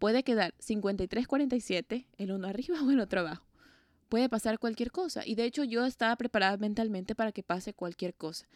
[0.00, 3.46] puede quedar 53-47, el uno arriba o el otro abajo.
[4.08, 5.24] Puede pasar cualquier cosa.
[5.24, 8.48] Y de hecho yo estaba preparada mentalmente para que pase cualquier cosa.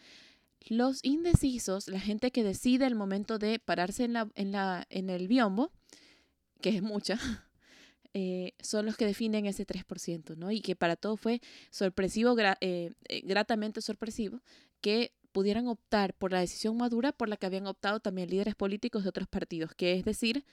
[0.67, 5.11] Los indecisos, la gente que decide el momento de pararse en, la, en, la, en
[5.11, 5.71] el biombo,
[6.61, 7.19] que es mucha,
[8.15, 10.51] eh, son los que definen ese 3%, ¿no?
[10.51, 14.41] Y que para todo fue sorpresivo, gra eh, gratamente sorpresivo,
[14.81, 19.03] que pudieran optar por la decisión madura por la que habían optado también líderes políticos
[19.03, 20.45] de otros partidos, que es decir,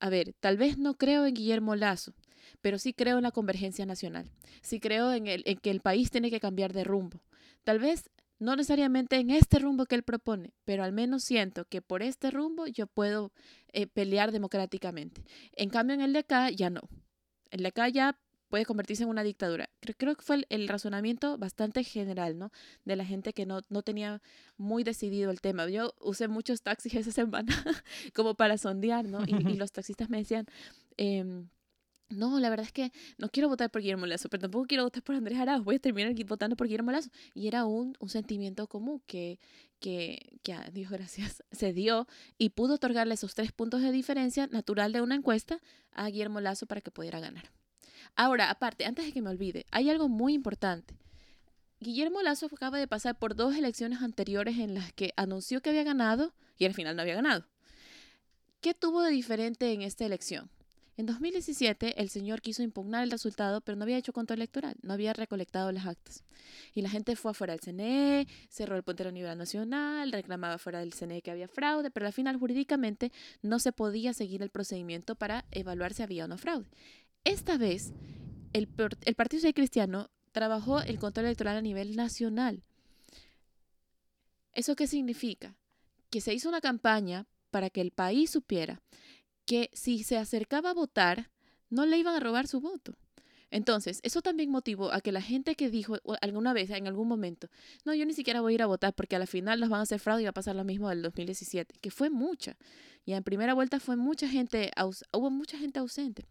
[0.00, 2.14] a ver, tal vez no creo en Guillermo Lazo,
[2.60, 4.30] pero sí creo en la convergencia nacional.
[4.62, 7.20] Sí creo en, el, en, que el país tiene que cambiar de rumbo.
[7.64, 11.82] Tal vez no necesariamente en este rumbo que él propone, pero al menos siento que
[11.82, 13.32] por este rumbo yo puedo
[13.72, 15.24] eh, pelear democráticamente.
[15.52, 16.82] En cambio, en el de acá ya no.
[17.50, 19.68] El de acá ya puede convertirse en una dictadura.
[19.80, 22.50] Creo, creo que fue el, el, razonamiento bastante general, ¿no?
[22.84, 24.20] De la gente que no, no tenía
[24.56, 25.68] muy decidido el tema.
[25.68, 27.54] Yo usé muchos taxis esa semana
[28.14, 29.24] como para sondear, ¿no?
[29.26, 30.46] Y, y los taxistas me decían...
[30.96, 31.44] Eh,
[32.10, 35.02] no, la verdad es que no quiero votar por Guillermo Lazo, pero tampoco quiero votar
[35.02, 35.62] por Andrés Arauz.
[35.62, 37.10] Voy a terminar votando por Guillermo Lazo.
[37.34, 39.38] Y era un, un sentimiento común que,
[39.78, 42.06] que, que, a Dios gracias, se dio
[42.38, 45.60] y pudo otorgarle esos tres puntos de diferencia natural de una encuesta
[45.92, 47.50] a Guillermo Lazo para que pudiera ganar.
[48.18, 50.96] Ahora, aparte, antes de que me olvide, hay algo muy importante.
[51.78, 55.84] Guillermo Lazo acaba de pasar por dos elecciones anteriores en las que anunció que había
[55.84, 57.46] ganado y al final no había ganado.
[58.60, 60.50] ¿Qué tuvo de diferente en esta elección?
[60.96, 64.94] En 2017, el señor quiso impugnar el resultado, pero no había hecho control electoral, no
[64.94, 66.24] había recolectado las actas.
[66.74, 70.80] Y la gente fue afuera del CNE, cerró el puente a nivel nacional, reclamaba fuera
[70.80, 75.14] del CNE que había fraude, pero al final jurídicamente no se podía seguir el procedimiento
[75.14, 76.66] para evaluar si había o no fraude.
[77.24, 77.92] Esta vez,
[78.52, 78.68] el,
[79.04, 82.62] el Partido Social Cristiano trabajó el control electoral a nivel nacional.
[84.52, 85.56] ¿Eso qué significa?
[86.10, 88.82] Que se hizo una campaña para que el país supiera
[89.44, 91.30] que si se acercaba a votar,
[91.70, 92.94] no le iban a robar su voto.
[93.50, 97.48] Entonces, eso también motivó a que la gente que dijo alguna vez, en algún momento,
[97.84, 99.80] no, yo ni siquiera voy a ir a votar porque a la final nos van
[99.80, 102.58] a hacer fraude y va a pasar lo mismo del 2017, que fue mucha.
[103.06, 104.70] Y en primera vuelta fue mucha gente,
[105.12, 106.26] hubo mucha gente ausente.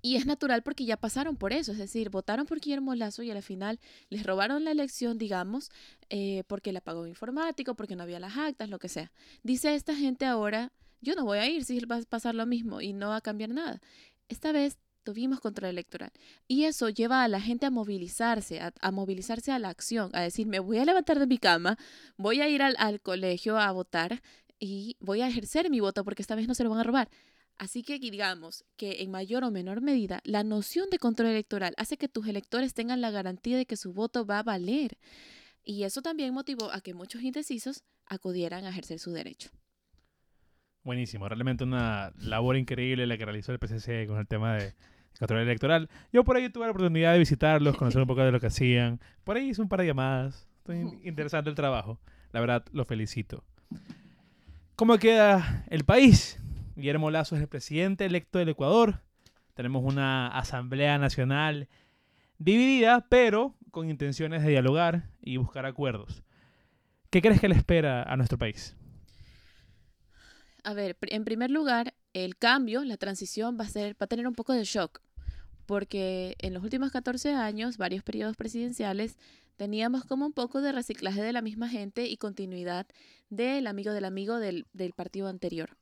[0.00, 3.30] Y es natural porque ya pasaron por eso, es decir, votaron por Guillermo Lazo y
[3.30, 3.80] a la final
[4.10, 5.70] les robaron la elección, digamos,
[6.08, 9.10] eh, porque la pagó informático, porque no había las actas, lo que sea.
[9.42, 12.80] Dice esta gente ahora, yo no voy a ir si va a pasar lo mismo
[12.80, 13.80] y no va a cambiar nada.
[14.28, 16.12] Esta vez tuvimos control electoral.
[16.46, 20.20] Y eso lleva a la gente a movilizarse, a, a, movilizarse a la acción, a
[20.20, 21.78] decir, me voy a levantar de mi cama,
[22.18, 24.20] voy a ir al, al, colegio a votar
[24.58, 27.08] y voy a ejercer mi voto porque esta vez no se lo van a robar.
[27.58, 31.96] Así que digamos que en mayor o menor medida la noción de control electoral hace
[31.96, 34.96] que tus electores tengan la garantía de que su voto va a valer.
[35.64, 39.50] Y eso también motivó a que muchos indecisos acudieran a ejercer su derecho.
[40.84, 44.74] Buenísimo, realmente una labor increíble la que realizó el PCC con el tema de
[45.18, 45.90] control electoral.
[46.12, 49.00] Yo por ahí tuve la oportunidad de visitarlos, conocer un poco de lo que hacían.
[49.24, 50.48] Por ahí hice un par de llamadas.
[50.58, 51.98] Estoy interesante el trabajo.
[52.32, 53.42] La verdad, lo felicito.
[54.76, 56.38] ¿Cómo queda el país?
[56.78, 59.00] Guillermo Lazo es el presidente electo del Ecuador.
[59.54, 61.68] Tenemos una Asamblea Nacional
[62.38, 66.22] dividida, pero con intenciones de dialogar y buscar acuerdos.
[67.10, 68.76] ¿Qué crees que le espera a nuestro país?
[70.62, 74.28] A ver, en primer lugar, el cambio, la transición va a, ser, va a tener
[74.28, 75.00] un poco de shock,
[75.66, 79.18] porque en los últimos 14 años, varios periodos presidenciales,
[79.56, 82.86] teníamos como un poco de reciclaje de la misma gente y continuidad
[83.30, 85.76] del amigo del amigo del, del partido anterior.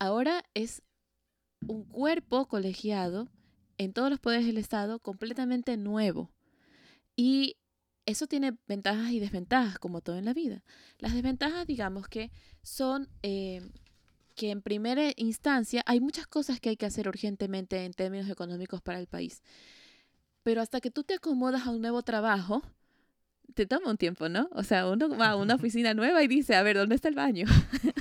[0.00, 0.82] Ahora es
[1.66, 3.28] un cuerpo colegiado
[3.76, 6.32] en todos los poderes del Estado completamente nuevo.
[7.16, 7.58] Y
[8.06, 10.64] eso tiene ventajas y desventajas, como todo en la vida.
[10.98, 12.32] Las desventajas, digamos que
[12.62, 13.60] son eh,
[14.34, 18.80] que en primera instancia hay muchas cosas que hay que hacer urgentemente en términos económicos
[18.80, 19.42] para el país.
[20.42, 22.62] Pero hasta que tú te acomodas a un nuevo trabajo,
[23.54, 24.48] te toma un tiempo, ¿no?
[24.52, 27.16] O sea, uno va a una oficina nueva y dice, a ver, ¿dónde está el
[27.16, 27.44] baño?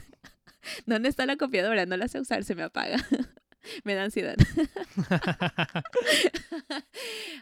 [0.85, 1.85] ¿Dónde está la copiadora?
[1.85, 2.97] No la sé usar, se me apaga.
[3.83, 4.37] me da ansiedad.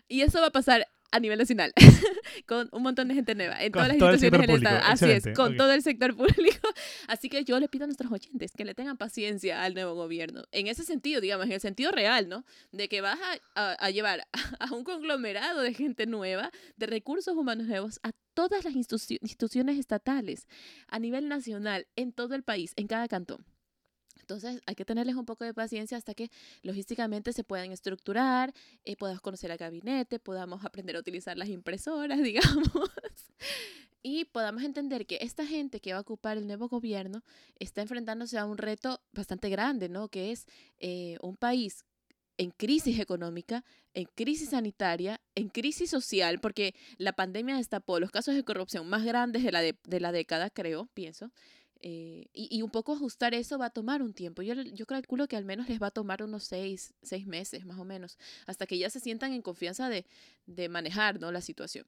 [0.07, 1.73] y eso va a pasar a nivel nacional,
[2.47, 4.79] con un montón de gente nueva, en Con todas las instituciones del Estado.
[4.83, 5.57] Así es, excelente, con ok.
[5.57, 6.67] todo el sector público.
[7.07, 10.43] Así que yo le pido a nuestros oyentes que le tengan paciencia al nuevo gobierno.
[10.51, 12.43] En ese sentido, digamos, en el sentido real, ¿no?
[12.71, 13.17] De que vas
[13.55, 14.27] a, a- a llevar
[14.59, 19.79] a un conglomerado de gente nueva, de recursos humanos nuevos, a todas las institu- instituciones
[19.79, 20.47] estatales,
[20.87, 23.45] a nivel nacional, en todo el país, en cada cantón.
[24.29, 26.29] Entonces hay que tenerles un poco de paciencia hasta que
[26.61, 32.21] logísticamente se puedan estructurar, eh, podamos conocer al gabinete, podamos aprender a utilizar las impresoras,
[32.23, 32.91] digamos,
[34.03, 37.23] y podamos entender que esta gente que va a ocupar el nuevo gobierno
[37.57, 40.09] está enfrentándose a un reto bastante grande, ¿no?
[40.09, 40.45] Que es
[40.79, 41.85] eh, un país
[42.37, 43.63] en crisis económica,
[43.93, 49.05] en crisis sanitaria, en crisis social, porque la pandemia destapó los casos de corrupción más
[49.05, 51.31] grandes de la, de, de la década, creo, pienso.
[51.81, 54.41] Eh, y, y un poco ajustar eso va a tomar un tiempo.
[54.41, 57.79] Yo, yo calculo que al menos les va a tomar unos seis, seis meses más
[57.79, 60.05] o menos, hasta que ya se sientan en confianza de,
[60.45, 61.31] de manejar ¿no?
[61.31, 61.85] la situación.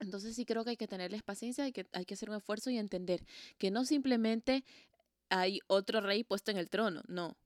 [0.00, 2.70] Entonces sí creo que hay que tenerles paciencia, hay que, hay que hacer un esfuerzo
[2.70, 3.24] y entender
[3.58, 4.64] que no simplemente
[5.28, 7.36] hay otro rey puesto en el trono, no.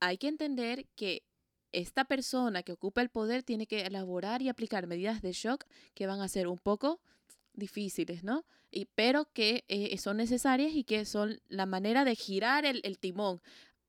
[0.00, 1.22] Hay que entender que
[1.72, 6.06] esta persona que ocupa el poder tiene que elaborar y aplicar medidas de shock que
[6.06, 7.00] van a ser un poco
[7.52, 8.44] difíciles, ¿no?
[8.74, 12.98] Y, pero que eh, son necesarias y que son la manera de girar el, el
[12.98, 13.40] timón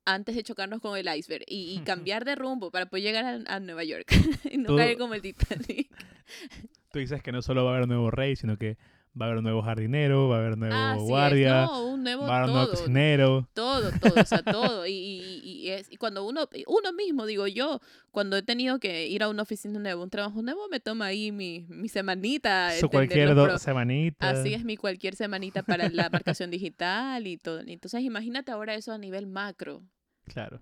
[0.04, 3.56] antes de chocarnos con el iceberg y, y cambiar de rumbo para poder llegar a,
[3.56, 4.06] a Nueva York
[4.50, 5.90] y no Tú- caer como el Titanic.
[6.92, 8.78] Tú dices que no solo va a haber un nuevo rey, sino que
[9.20, 12.02] va a haber un nuevo jardinero, va a haber un nuevo es, guardia, no, un
[12.02, 13.48] nuevo va a haber un nuevo cocinero.
[13.54, 14.86] Todo, todo, o sea, todo.
[14.86, 15.35] Y, y,
[15.66, 17.80] y- y es, y cuando uno, uno mismo, digo yo,
[18.12, 21.32] cuando he tenido que ir a una oficina nueva, un trabajo nuevo, me toma ahí
[21.32, 22.70] mi, mi semanita.
[22.78, 24.30] Su cualquier pro- semanita.
[24.30, 27.60] Así es mi cualquier semanita para la marcación digital y todo.
[27.66, 29.82] Entonces, imagínate ahora eso a nivel macro.
[30.26, 30.60] Claro.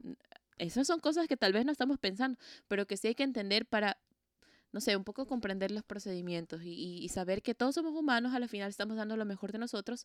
[0.57, 2.39] Esas son cosas que tal vez no estamos pensando,
[2.69, 3.99] pero que sí hay que entender para,
[4.75, 8.49] no sé, un poco comprender los procedimientos y, saber que todos somos humanos, a la
[8.49, 10.05] final estamos dando lo mejor de nosotros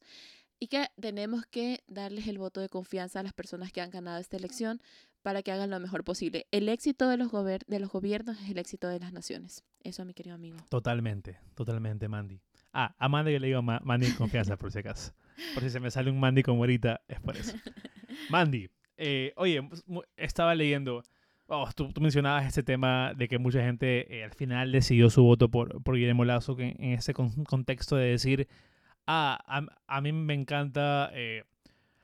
[0.59, 4.19] y que tenemos que darles el voto de confianza a las personas que han ganado
[4.19, 4.79] esta elección
[5.23, 6.45] para que hagan lo mejor posible.
[6.51, 9.63] El éxito de los, gober- de los gobiernos es el éxito de las naciones.
[9.83, 10.57] Eso, mi querido amigo.
[10.69, 12.39] Totalmente, totalmente, Mandy.
[12.71, 15.13] Ah, a Mandy yo le digo Ma- Mandy confianza, por si acaso.
[15.55, 17.57] Por si se me sale un Mandy como ahorita, es por eso.
[18.29, 19.67] Mandy, eh, oye,
[20.15, 21.03] estaba leyendo,
[21.49, 25.23] oh, tú, tú mencionabas ese tema de que mucha gente eh, al final decidió su
[25.23, 28.47] voto por, por Guillermo Lazo, que en ese con- contexto de decir,
[29.07, 29.65] ah, a,
[29.97, 31.43] a mí me encanta eh,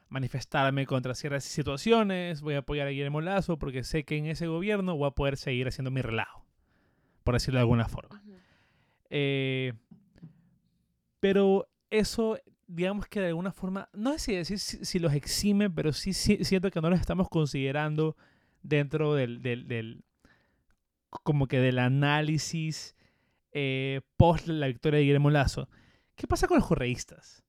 [0.09, 4.47] manifestarme contra ciertas situaciones, voy a apoyar a Guillermo Lazo porque sé que en ese
[4.47, 6.45] gobierno voy a poder seguir haciendo mi relajo,
[7.23, 8.21] por decirlo de alguna forma.
[9.09, 9.73] Eh,
[11.19, 15.69] pero eso, digamos que de alguna forma, no sé si decir si, si los exime,
[15.69, 18.15] pero sí, sí siento que no los estamos considerando
[18.67, 20.03] dentro del, del, del-
[21.23, 22.95] como que del análisis
[23.51, 25.69] eh, post la victoria de Guillermo Lazo.
[26.15, 27.43] ¿Qué pasa con los correístas?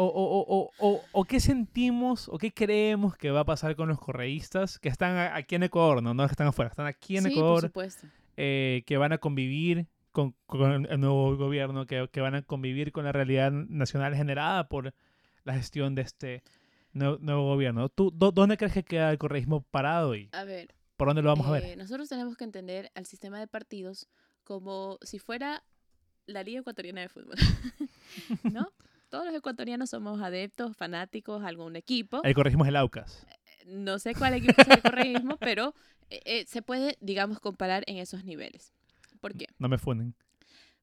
[0.00, 3.98] O, o, o, o, qué sentimos o qué creemos que va a pasar con los
[3.98, 7.38] correístas que están aquí en Ecuador, no, no están afuera, están aquí en sí, por
[7.38, 8.06] Ecuador supuesto.
[8.36, 12.92] eh, que van a convivir con, con el nuevo gobierno, que, que van a convivir
[12.92, 14.94] con la realidad nacional generada por
[15.42, 16.42] la gestión de este
[16.98, 17.88] nuevo, nuevo gobierno.
[17.88, 21.28] ¿Tú, dó- ¿Dónde crees que queda el correísmo parado y A ver, por dónde lo
[21.30, 21.64] vamos a ver?
[21.64, 24.08] Eh, Nosotros tenemos que entender al sistema de partidos
[24.44, 25.62] como si fuera
[26.26, 27.36] la Liga Ecuatoriana de Fútbol.
[28.42, 28.72] ¿No?
[29.08, 32.20] Todos los ecuatorianos somos adeptos, fanáticos algún equipo.
[32.24, 33.26] El correísmo es el AUCAS.
[33.66, 35.74] No sé cuál equipo es el correísmo, pero
[36.10, 38.72] eh, eh, se puede, digamos, comparar en esos niveles.
[39.20, 39.46] ¿Por qué?
[39.58, 40.14] No me funden.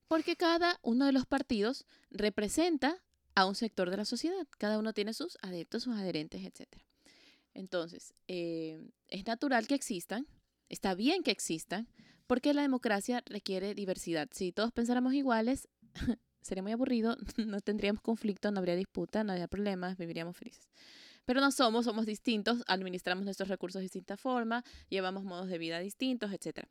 [0.08, 2.96] Porque cada uno de los partidos representa
[3.36, 4.48] a un sector de la sociedad.
[4.58, 6.68] Cada uno tiene sus adeptos, sus adherentes, etc.
[7.54, 10.28] Entonces, eh, es natural que existan,
[10.70, 11.88] está bien que existan,
[12.28, 14.30] porque la democracia requiere diversidad.
[14.32, 15.68] Si todos pensáramos iguales,
[16.42, 20.70] sería muy aburrido, no tendríamos conflicto, no habría disputa, no habría problemas, viviríamos felices.
[21.26, 25.80] Pero no somos, somos distintos, administramos nuestros recursos de distinta forma, llevamos modos de vida
[25.80, 26.68] distintos, etc.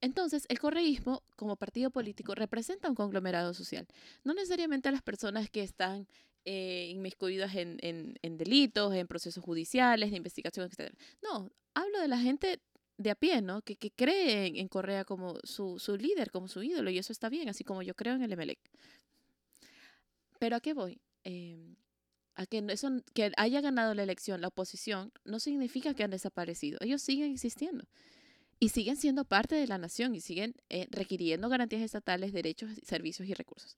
[0.00, 3.86] Entonces, el correísmo, como partido político, representa un conglomerado social.
[4.22, 6.06] No necesariamente a las personas que están
[6.44, 10.92] eh, inmiscuidas en, en- en delitos, en procesos judiciales, de investigación, etc.
[11.22, 12.60] No, hablo de la gente
[12.98, 13.62] de a pie, ¿no?
[13.62, 17.48] Que, que cree en, Correa como su, líder, como su ídolo, y eso está bien,
[17.48, 18.58] así como yo creo en el Emelec.
[20.38, 21.00] Pero ¿a qué voy?
[21.24, 21.74] Eh,
[22.34, 26.78] a que eso, que haya ganado la elección la oposición no significa que han desaparecido.
[26.80, 27.84] Ellos siguen existiendo
[28.58, 33.28] y siguen siendo parte de la nación y siguen eh, requiriendo garantías estatales, derechos, servicios
[33.28, 33.76] y recursos.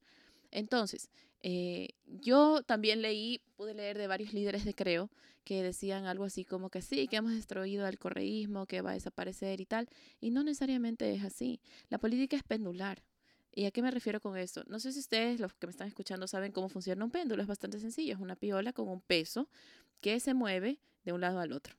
[0.50, 1.10] Entonces,
[1.42, 5.10] eh, yo también leí, pude leer de varios líderes de Creo
[5.44, 8.94] que decían algo así como que sí, que hemos destruido al correísmo, que va a
[8.94, 9.88] desaparecer y tal,
[10.20, 11.60] y no necesariamente es así.
[11.88, 13.02] La política es pendular.
[13.56, 14.64] ¿Y a qué me refiero con esto?
[14.68, 17.40] No sé si ustedes, los que me están escuchando, saben cómo funciona un péndulo.
[17.40, 18.12] Es bastante sencillo.
[18.12, 19.48] Es una piola con un peso
[20.02, 21.74] que se mueve de un lado al otro.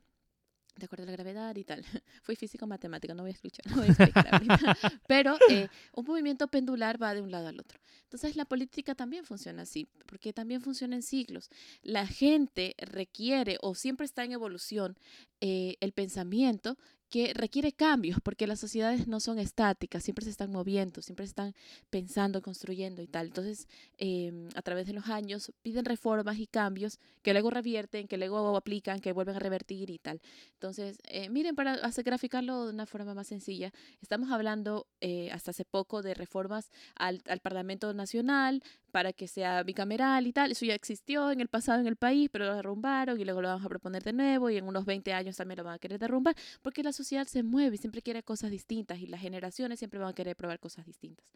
[0.75, 1.85] De acuerdo a la gravedad y tal.
[2.23, 4.77] Fui físico matemático, no voy a escuchar, no voy a explicar ahorita.
[5.07, 7.79] Pero eh, un movimiento pendular va de un lado al otro.
[8.01, 11.51] Entonces la política también funciona así, porque también funciona en ciclos.
[11.83, 14.97] La gente requiere o siempre está en evolución
[15.41, 16.75] eh, el pensamiento
[17.09, 21.53] que requiere cambios, porque las sociedades no son estáticas, siempre se están moviendo, siempre están
[21.89, 23.27] pensando, construyendo y tal.
[23.27, 23.67] Entonces,
[23.97, 28.55] eh, a través de los años piden reformas y cambios que luego revierten, que luego
[28.57, 30.21] aplican, que vuelven a revertir y tal.
[30.53, 33.71] Entonces, eh, miren, para hacer graficarlo de una forma más sencilla,
[34.01, 38.63] estamos hablando eh, hasta hace poco de reformas al, al Parlamento Nacional
[38.97, 40.53] para que sea bicameral y tal.
[40.53, 43.47] Eso ya existió en el pasado en el país, pero lo derrumbaron y luego lo
[43.49, 45.99] vamos a proponer de nuevo y en unos 20 años también lo van a querer
[45.99, 49.99] derrumbar porque la sociedad se mueve y siempre quiere cosas distintas y las generaciones siempre
[49.99, 51.27] van a querer probar cosas distintas.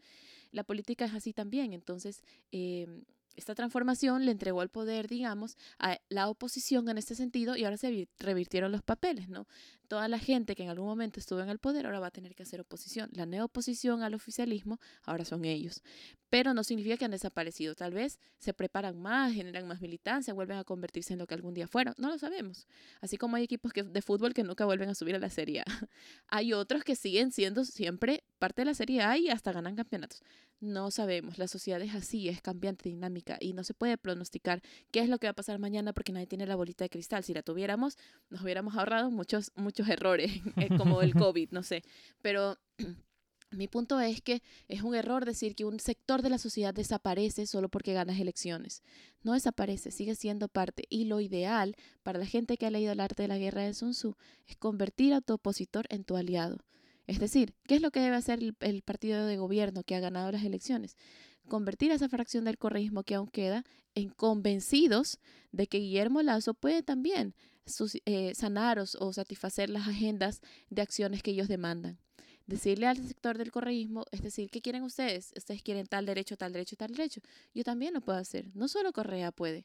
[0.50, 2.24] La política es así también, entonces...
[2.50, 2.88] eh,
[3.34, 7.78] esta transformación le entregó el poder, digamos, a la oposición en este sentido y ahora
[7.78, 9.46] se revirtieron los papeles, ¿no?
[9.92, 12.34] Toda la gente que en algún momento estuvo en el poder ahora va a tener
[12.34, 13.10] que hacer oposición.
[13.12, 15.82] La neoposición al oficialismo ahora son ellos.
[16.30, 17.74] Pero no significa que han desaparecido.
[17.74, 21.52] Tal vez se preparan más, generan más militancia, vuelven a convertirse en lo que algún
[21.52, 21.92] día fueron.
[21.98, 22.66] No lo sabemos.
[23.02, 25.64] Así como hay equipos de fútbol que nunca vuelven a subir a la Serie A.
[26.28, 30.22] hay otros que siguen siendo siempre parte de la Serie A y hasta ganan campeonatos.
[30.62, 34.62] No sabemos, la sociedad es así, es cambiante, dinámica y no se puede pronosticar
[34.92, 37.24] qué es lo que va a pasar mañana porque nadie tiene la bolita de cristal.
[37.24, 37.98] Si la tuviéramos,
[38.30, 41.82] nos hubiéramos ahorrado muchos, muchos errores, eh, como el COVID, no sé.
[42.20, 42.58] Pero
[43.50, 47.46] mi punto es que es un error decir que un sector de la sociedad desaparece
[47.46, 48.82] solo porque ganas elecciones.
[49.22, 50.84] No desaparece, sigue siendo parte.
[50.88, 53.74] Y lo ideal para la gente que ha leído el arte de la guerra de
[53.74, 54.16] Sun Tzu
[54.46, 56.58] es convertir a tu opositor en tu aliado.
[57.06, 60.30] Es decir, ¿qué es lo que debe hacer el, partido de gobierno que ha ganado
[60.30, 60.96] las elecciones?
[61.48, 63.64] Convertir a esa fracción del correísmo que aún queda
[63.94, 65.18] en convencidos
[65.50, 67.34] de que Guillermo Lazo puede también
[68.04, 70.40] eh, sanar o, satisfacer las agendas
[70.70, 71.98] de acciones que ellos demandan
[72.46, 75.32] decirle al sector del correísmo, es decir, ¿qué quieren ustedes?
[75.36, 77.20] Ustedes quieren tal derecho, tal derecho, tal derecho.
[77.54, 78.50] Yo también lo puedo hacer.
[78.54, 79.64] No solo Correa puede.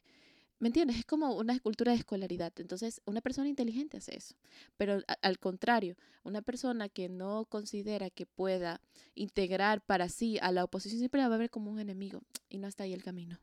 [0.60, 0.98] ¿Me entiendes?
[0.98, 2.52] Es como una escultura de escolaridad.
[2.58, 4.34] Entonces, una persona inteligente hace eso.
[4.76, 8.80] Pero al contrario, una persona que no considera que pueda
[9.14, 12.22] integrar para sí a la oposición siempre la va a ver como un enemigo.
[12.48, 13.38] Y no está ahí el camino.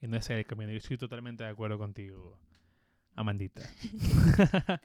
[0.00, 0.70] Y no está ahí el camino.
[0.70, 2.38] Yo estoy totalmente de acuerdo contigo,
[3.16, 3.62] Amandita.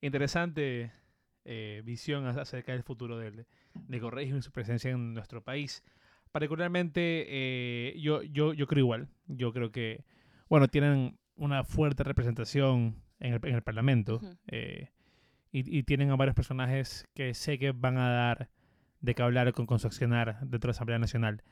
[0.00, 0.92] Interesante
[1.44, 5.82] eh, visión acerca del futuro del, de Correio y su presencia en nuestro país
[6.30, 9.08] particularmente eh, yo, yo, yo creo igual.
[9.26, 10.04] Yo creo que,
[10.48, 14.90] bueno, tienen una fuerte representación en el, en el Parlamento eh,
[15.50, 18.50] y, y, tienen a varios personajes que sé que van a dar
[19.00, 21.42] de qué hablar con, con su accionar dentro de la Asamblea Nacional.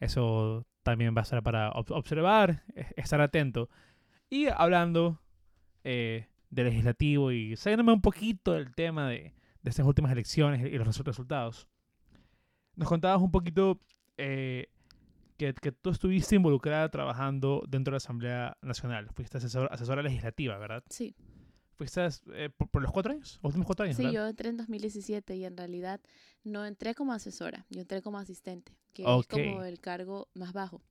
[0.00, 3.70] Eso también va a ser para observar, e, estar atento.
[4.34, 5.20] Y hablando
[5.84, 9.32] eh, de legislativo y saliéndome un poquito del tema de,
[9.62, 11.68] de estas últimas elecciones y los resultados,
[12.74, 13.80] nos contabas un poquito
[14.16, 14.72] eh,
[15.36, 19.08] que, que, tú estuviste involucrada trabajando dentro de la Asamblea Nacional.
[19.14, 20.82] Fuiste asesora legislativa, ¿verdad?
[20.90, 21.14] Sí.
[21.76, 23.38] ¿Fuiste eh, por, los cuatro años?
[23.40, 23.96] ¿Los últimos cuatro años?
[23.96, 26.00] Sí, yo entré en 2017 y en realidad
[26.42, 30.82] no entré como asesora, yo entré como asistente, que es como el cargo más bajo.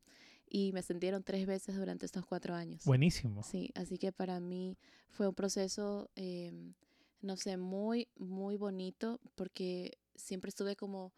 [0.55, 2.85] Y me sentieron tres veces durante estos cuatro años.
[2.85, 3.41] Buenísimo.
[3.41, 4.77] Sí, así que para mí
[5.09, 6.75] fue un proceso, em,
[7.21, 11.11] no sé, muy, muy bonito porque siempre estuve como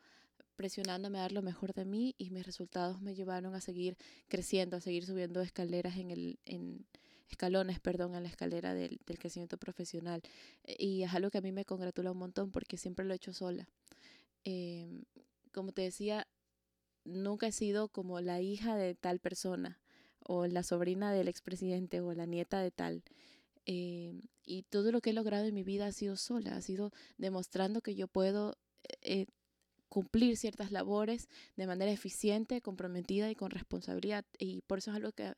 [0.56, 3.98] presionándome a dar lo mejor de mí y mis resultados me llevaron a seguir
[4.30, 6.86] creciendo, a seguir subiendo escaleras en el, en
[7.30, 10.22] escalones, perdón, en la escalera del, del crecimiento profesional.
[10.66, 13.34] Y es algo que a mí me congratula un montón porque siempre lo he hecho
[13.34, 13.68] sola.
[14.46, 15.04] Em,
[15.52, 16.26] como te decía,
[17.06, 19.80] nunca he sido como la hija de tal persona
[20.20, 23.04] o la sobrina del expresidente o la nieta de tal.
[23.66, 26.92] Em, y todo lo que he logrado en mi vida ha sido sola, ha sido
[27.18, 28.58] demostrando que yo puedo
[29.02, 29.26] eh,
[29.90, 34.26] cumplir ciertas labores de manera eficiente, comprometida y con responsabilidad.
[34.38, 35.34] Y por eso es algo que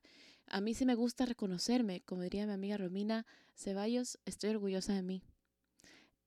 [0.48, 2.02] a mí sí me gusta reconocerme.
[2.02, 5.22] Como diría mi amiga Romina Ceballos, estoy orgullosa de mí.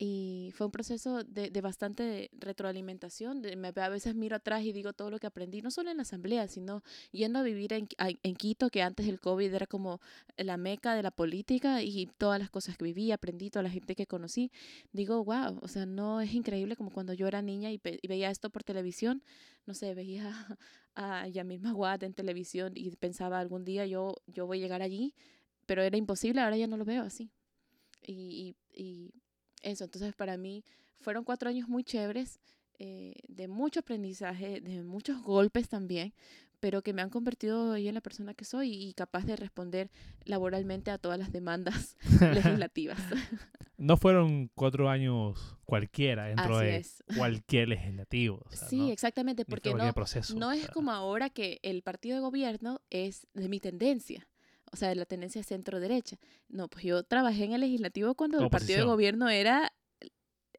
[0.03, 3.43] Y fue un proceso de, de bastante retroalimentación.
[3.43, 5.99] De, me, a veces miro atrás y digo todo lo que aprendí, no solo en
[5.99, 6.83] la asamblea, sino
[7.13, 10.01] yendo a vivir en, en Quito, que antes del COVID era como
[10.39, 13.95] la meca de la política y todas las cosas que viví, aprendí, toda la gente
[13.95, 14.51] que conocí.
[14.91, 18.31] Digo, wow, o sea, no es increíble como cuando yo era niña y, y veía
[18.31, 19.23] esto por televisión.
[19.67, 20.33] No sé, veía
[20.95, 25.15] a Yamil Maguad en televisión y pensaba algún día yo, yo voy a llegar allí,
[25.67, 27.31] pero era imposible, ahora ya no lo veo así.
[28.03, 29.13] y, y
[29.63, 30.65] eso, entonces para mí
[31.01, 32.41] fueron cuatro años muy chéveres,
[32.79, 36.15] eh, de mucho aprendizaje, de muchos golpes también,
[36.61, 39.91] pero que me han convertido hoy en la persona que soy y capaz de responder
[40.25, 42.99] laboralmente a todas las demandas legislativas.
[43.81, 46.85] No fueron cuatro años cualquiera dentro de
[47.17, 48.45] cualquier legislativo.
[48.51, 49.95] sí, exactamente, porque no,
[50.37, 54.29] no es como ahora que el partido de gobierno es de mi tendencia
[54.73, 56.17] o sea, la tendencia centro-derecha.
[56.49, 59.73] No, pues yo trabajé en el legislativo cuando el partido de gobierno era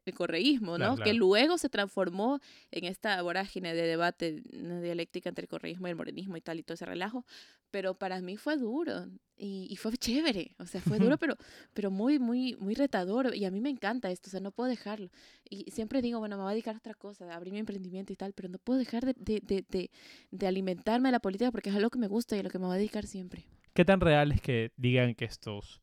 [0.04, 0.96] el correísmo, ¿no?
[0.96, 2.40] Que luego se transformó
[2.72, 6.58] en esta vorágine de debate, una dialéctica entre el correísmo y el morenismo y tal,
[6.58, 7.24] y todo ese relajo.
[7.70, 9.06] Pero para mí fue duro
[9.36, 11.36] y, y fue chévere, o sea, fue duro, pero,
[11.72, 13.34] pero muy, muy, muy retador.
[13.34, 15.08] Y a mí me encanta esto, o sea, no puedo dejarlo.
[15.48, 18.12] Y siempre digo, bueno, me voy a dedicar a otra cosa, a abrir mi emprendimiento
[18.12, 19.90] y tal, pero no puedo dejar de, de, de,
[20.30, 22.58] de alimentarme de la política porque es algo que me gusta y a lo que
[22.58, 23.46] me voy a dedicar siempre.
[23.74, 25.80] ¿Qué tan real es que digan que estos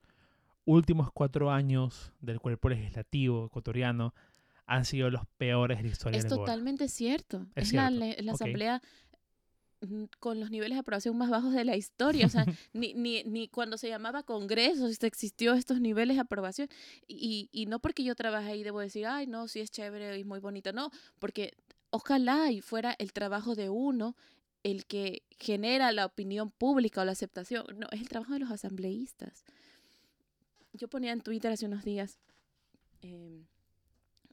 [0.65, 4.13] últimos cuatro años del cuerpo legislativo ecuatoriano
[4.67, 7.47] han sido los peores de la historia es totalmente cierto.
[7.55, 7.89] Es, la,
[8.31, 8.83] asamblea
[9.81, 12.27] mm, con los niveles de aprobación más bajos de la historia.
[12.27, 16.69] O sea, ni, ni, ni cuando se llamaba Congreso existió estos niveles de aprobación.
[17.07, 20.23] Y, y no porque yo trabaje ahí debo decir, ay, no, sí es chévere y
[20.23, 20.71] muy bonito.
[20.71, 21.55] No, porque
[21.89, 24.15] ojalá y fuera el trabajo de uno
[24.63, 27.65] el que genera la opinión pública o la aceptación.
[27.77, 29.43] No, es el trabajo de los asambleístas.
[30.73, 32.19] Yo ponía en Twitter hace unos días,
[33.01, 33.45] em,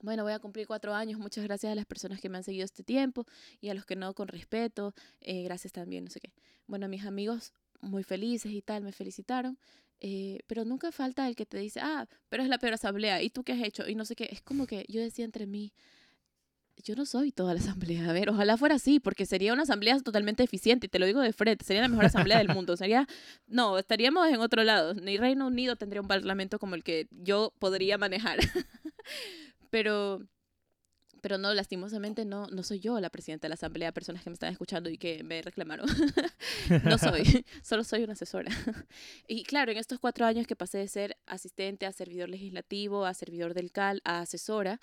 [0.02, 2.64] bueno, voy a cumplir cuatro años, muchas gracias a las personas que me han seguido
[2.64, 3.24] este tiempo
[3.60, 6.32] y a los que no con respeto, eh, gracias también, no sé qué.
[6.66, 9.58] Bueno, mis amigos muy felices y tal, me felicitaron,
[10.00, 13.30] eh, pero nunca falta el que te dice, ah, pero es la peor asamblea, ¿y
[13.30, 13.88] tú qué has hecho?
[13.88, 15.72] Y no sé qué, es como que yo decía entre mí,
[16.82, 18.08] yo no soy toda la asamblea.
[18.08, 21.20] A ver, ojalá fuera así, porque sería una asamblea totalmente eficiente, y te lo digo
[21.20, 22.76] de frente, sería la mejor asamblea del mundo.
[22.76, 23.06] Sería,
[23.46, 24.94] no, estaríamos en otro lado.
[24.94, 28.38] Ni Reino Unido tendría un parlamento como el que yo podría manejar.
[29.70, 30.20] pero,
[31.26, 34.34] pero no, lastimosamente no, no soy yo la presidenta de la asamblea, personas que me
[34.34, 35.88] están escuchando y que me reclamaron.
[36.84, 38.48] no soy, solo soy una asesora.
[39.26, 43.12] y claro, en estos cuatro años que pasé de ser asistente a servidor legislativo, a
[43.12, 44.78] servidor del CAL, a asesora,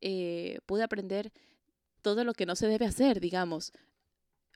[0.00, 1.32] eh, pude aprender
[2.00, 3.72] todo lo que no se debe hacer, digamos.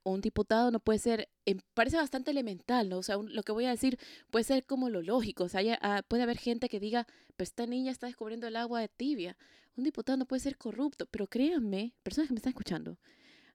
[0.04, 2.98] Un diputado no puede ser, em, parece bastante elemental, ¿no?
[2.98, 3.98] O sea, lo que voy a decir
[4.30, 5.44] puede ser como lo lógico.
[5.44, 8.80] O sea, ah, puede haber gente que diga, pues esta niña está descubriendo el agua
[8.80, 9.36] de tibia.
[9.76, 12.98] Un diputado no puede ser corrupto, pero créanme, personas que me están escuchando,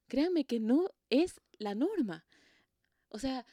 [0.07, 2.25] créanme que no es la norma.
[3.09, 3.45] O sea,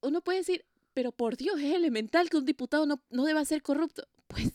[0.00, 3.62] uno puede decir, pero por Dios, es elemental que un diputado no, no deba ser
[3.62, 4.06] corrupto.
[4.28, 4.54] Pues,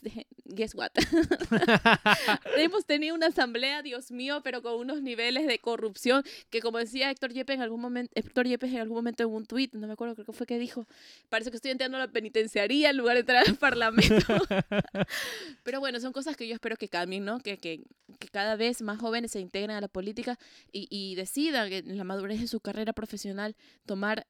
[0.52, 0.92] guess what?
[2.58, 7.10] Hemos tenido una asamblea, Dios mío, pero con unos niveles de corrupción que, como decía
[7.10, 9.94] Héctor Yepes en algún momento, Héctor Yepes en algún momento en un tuit, no me
[9.94, 10.86] acuerdo, creo que fue que dijo,
[11.30, 14.26] parece que estoy entrando a la penitenciaría en lugar de entrar al parlamento.
[15.64, 17.40] pero bueno, son cosas que yo espero que cambien, ¿no?
[17.40, 17.84] Que, que,
[18.20, 20.38] que cada vez más jóvenes se integren a la política
[20.72, 24.28] y, y decidan en la madurez de su carrera profesional tomar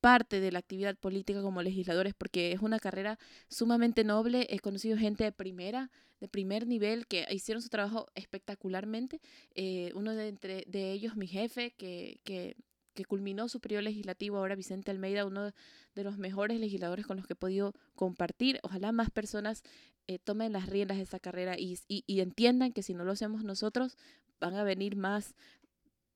[0.00, 3.18] parte de la actividad política como legisladores porque es una carrera
[3.48, 4.46] sumamente noble.
[4.50, 9.20] He conocido gente de primera, de primer nivel, que hicieron su trabajo espectacularmente.
[9.54, 12.56] Eh, uno de, entre, de ellos, mi jefe, que, que,
[12.94, 15.52] que, culminó su periodo legislativo, ahora Vicente Almeida, uno
[15.94, 18.60] de los mejores legisladores con los que he podido compartir.
[18.62, 19.62] Ojalá más personas
[20.06, 23.12] eh, tomen las riendas de esa carrera y, y, y entiendan que si no lo
[23.12, 23.96] hacemos nosotros,
[24.40, 25.34] van a venir más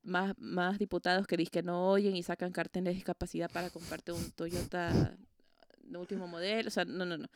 [0.04, 4.12] más, más diputados que dicen que no oyen y sacan carteles de discapacidad para comprarte
[4.12, 5.16] un Toyota
[5.82, 6.68] de último modelo.
[6.68, 7.28] O sea, no, no, no.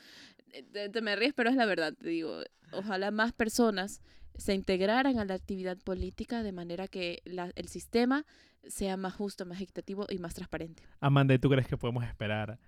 [0.53, 1.95] Eh, te, me ríes, pero es la verdad.
[1.95, 2.41] Te digo,
[2.73, 4.01] ojalá más personas
[4.37, 8.25] se integraran a la actividad política de manera que la, el sistema
[8.67, 10.83] sea más justo, más equitativo y más transparente.
[11.01, 12.59] Amanda, ¿y tú crees que podemos esperar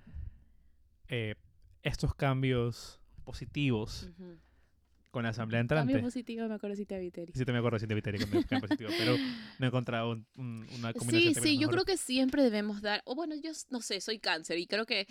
[1.08, 1.34] eh,
[1.82, 4.08] estos cambios positivos?
[5.10, 5.92] Con la asamblea entrante.
[5.92, 7.32] Cambio positivo, me acuerdo si te Viteri.
[7.34, 9.16] Sí, te me acuerdo si te Viteri cambio positivo, pero
[9.58, 11.34] no he encontrado un, una combinación.
[11.34, 14.58] Sí, sí, yo creo que siempre debemos dar, o bueno, yo no sé, soy cáncer
[14.58, 15.06] y creo que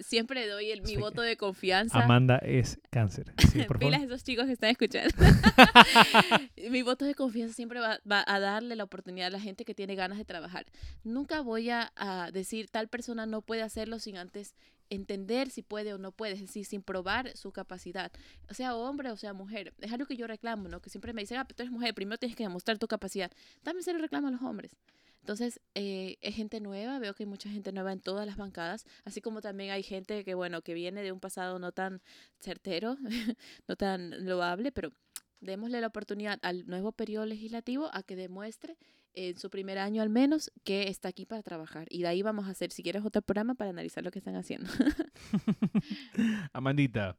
[0.00, 2.02] siempre doy el, mi voto de confianza.
[2.02, 3.32] Amanda es cáncer.
[3.52, 5.14] Sí, por Pilas esos chicos que están escuchando.
[6.70, 9.74] mi voto de confianza siempre va, va, a darle la oportunidad a la gente que
[9.74, 10.64] tiene ganas de trabajar.
[11.04, 14.54] Nunca voy a, a decir tal persona no puede hacerlo sin antes
[14.94, 18.12] entender si puede o no puede, es decir, sin probar su capacidad,
[18.50, 19.74] sea hombre o sea mujer.
[19.80, 20.80] Es algo que yo reclamo, ¿no?
[20.80, 23.32] Que siempre me dicen, ah, pero tú eres mujer, primero tienes que demostrar tu capacidad.
[23.62, 24.76] También se lo reclamo a los hombres.
[25.20, 28.84] Entonces, eh, es gente nueva, veo que hay mucha gente nueva en todas las bancadas,
[29.04, 32.02] así como también hay gente que, bueno, que viene de un pasado no tan
[32.40, 32.96] certero,
[33.68, 34.92] no tan loable, pero
[35.40, 38.76] démosle la oportunidad al nuevo periodo legislativo a que demuestre
[39.14, 41.86] en su primer año al menos que está aquí para trabajar.
[41.90, 44.36] Y de ahí vamos a hacer, si quieres, otro programa para analizar lo que están
[44.36, 44.70] haciendo.
[46.52, 47.16] Amandita,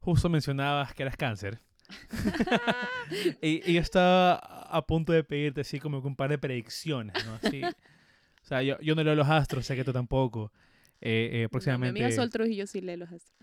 [0.00, 1.60] justo mencionabas que eras cáncer.
[3.42, 7.34] y, yo estaba a punto de pedirte así como un par de predicciones, ¿no?
[7.42, 10.52] Así, o sea, yo, yo no leo los astros, sé que tú tampoco.
[11.02, 11.98] Eh, eh, próximamente.
[11.98, 13.34] mi amiga Sol Trujillo sí lee los astros.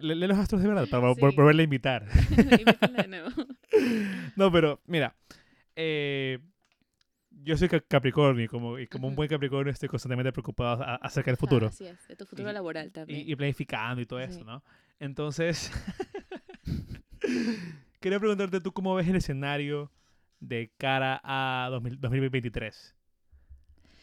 [0.00, 2.06] lee, los astros de verdad, para volverle a invitar.
[2.10, 3.28] de nuevo.
[4.34, 5.14] no, pero mira,
[5.74, 6.38] eh,
[7.46, 11.38] yo soy Capricornio y como, y como un buen Capricornio estoy constantemente preocupado acerca del
[11.38, 11.68] futuro.
[11.68, 13.22] así es, de tu futuro laboral también.
[13.24, 14.64] Y, planificando y todo eso, ¿no?
[14.98, 15.70] Entonces,
[18.00, 19.92] quería preguntarte tú cómo ves el escenario
[20.40, 22.96] de cara a 2023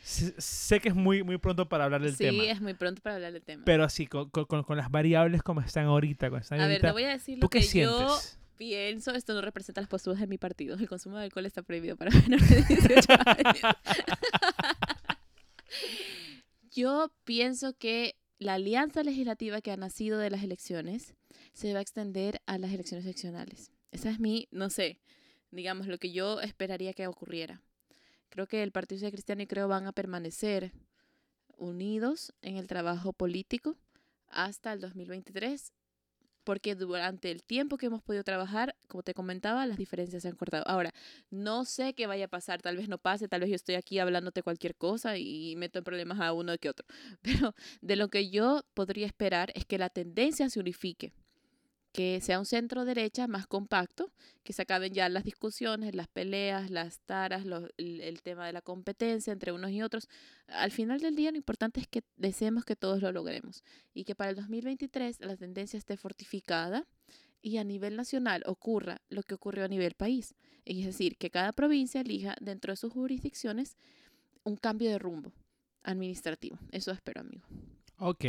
[0.04, 2.44] sé que es muy, muy pronto para hablar del tema.
[2.44, 3.64] Sí, es muy pronto para hablar del tema.
[3.66, 6.28] Pero así, con, con, con las variables como están ahorita.
[6.38, 8.18] están a ver, te voy a decir lo que yo
[8.58, 9.12] pienso.
[9.12, 10.76] Esto no representa las posturas de mi partido.
[10.76, 13.76] El consumo de alcohol está prohibido para menores de 18 años.
[16.72, 21.16] yo pienso que la alianza legislativa que ha nacido de las elecciones
[21.54, 23.72] se va a extender a las elecciones seccionales.
[23.92, 25.00] Esa es mi, no sé,
[25.52, 27.62] digamos, lo que yo esperaría que ocurriera
[28.34, 30.72] creo que el Partido Social Cristiano y creo van a permanecer
[31.56, 33.76] unidos en el trabajo político
[34.28, 35.72] hasta el 2023
[36.44, 40.36] porque durante el tiempo que hemos podido trabajar, como te comentaba, las diferencias se han
[40.36, 40.64] cortado.
[40.68, 40.92] Ahora,
[41.30, 44.00] no sé qué vaya a pasar, tal vez no pase, tal vez yo estoy aquí
[44.00, 46.86] hablándote cualquier cosa y meto en problemas a uno que otro,
[47.22, 51.14] pero de lo que yo podría esperar es que la tendencia se unifique
[51.94, 54.12] que sea un centro derecha más compacto,
[54.44, 57.46] que se acaben ya las discusiones, las peleas, las taras,
[57.78, 60.10] el, tema de la competencia entre unos y otros.
[60.48, 63.64] Al final del día lo importante es que deseemos que todos lo logremos
[63.94, 66.88] y que para el 2023 la tendencia esté fortificada
[67.44, 70.34] y a nivel nacional ocurra lo que ocurrió a nivel país.
[70.66, 73.78] Es decir, que cada provincia elija dentro de sus jurisdicciones
[74.44, 75.32] un cambio de rumbo
[75.84, 76.58] administrativo.
[76.72, 77.46] Eso espero, amigo.
[78.00, 78.26] Ok,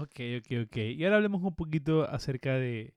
[0.00, 0.76] Ok, ok, ok.
[0.76, 2.94] Y ahora hablemos un poquito acerca de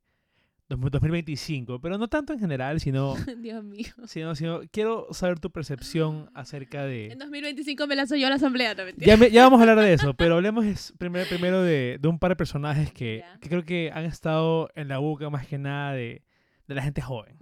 [0.69, 3.15] 2025, pero no tanto en general, sino...
[3.37, 3.91] Dios mío.
[4.05, 7.11] Sino, sino, quiero saber tu percepción acerca de...
[7.11, 8.97] En 2025 me lanzo yo a la asamblea también.
[8.97, 12.31] Ya, ya vamos a hablar de eso, pero hablemos primero, primero de, de, un par
[12.31, 16.23] de personajes que, que, creo que han estado en la boca más que nada de,
[16.67, 17.37] de la gente joven.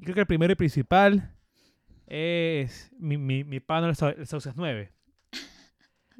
[0.00, 1.34] Y creo que el primero y principal
[2.06, 4.92] es mi, mi, mi el, el Sauces 9.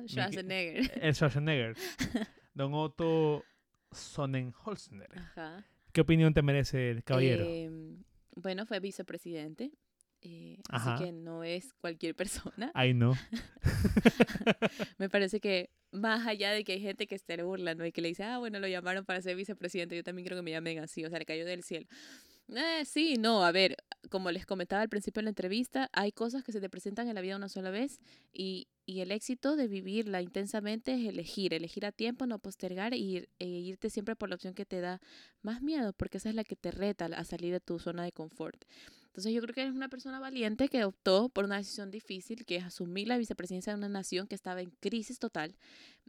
[0.07, 0.90] Schwarzenegger.
[1.03, 1.76] El Schwarzenegger.
[2.55, 3.44] Don Otto
[3.92, 5.09] Sonnenholzner.
[5.16, 5.66] Ajá.
[5.92, 7.44] ¿Qué opinión te merece el caballero?
[7.44, 8.05] Em,
[8.36, 9.72] bueno, fue vicepresidente.
[10.20, 12.72] Eh, así que no es cualquier persona.
[12.74, 13.14] Ay, no.
[14.99, 18.09] Me parece que más allá de que hay gente que esté burlando y que le
[18.09, 21.05] dice, ah, bueno, lo llamaron para ser vicepresidente, yo también creo que me llamen así,
[21.05, 21.86] o sea, le cayó del cielo.
[22.55, 23.76] Eh, sí, no, a ver,
[24.09, 27.14] como les comentaba al principio de la entrevista, hay cosas que se te presentan en
[27.14, 28.01] la vida una sola vez
[28.32, 33.28] y, y el éxito de vivirla intensamente es elegir, elegir a tiempo, no postergar e,
[33.38, 35.01] e irte siempre por la opción que te da
[35.42, 38.12] más miedo, porque esa es la que te reta a salir de tu zona de
[38.12, 38.64] confort.
[39.09, 42.57] Entonces yo creo que eres una persona valiente que optó por una decisión difícil, que
[42.57, 45.57] es asumir la vicepresidencia de una nación que estaba en crisis total.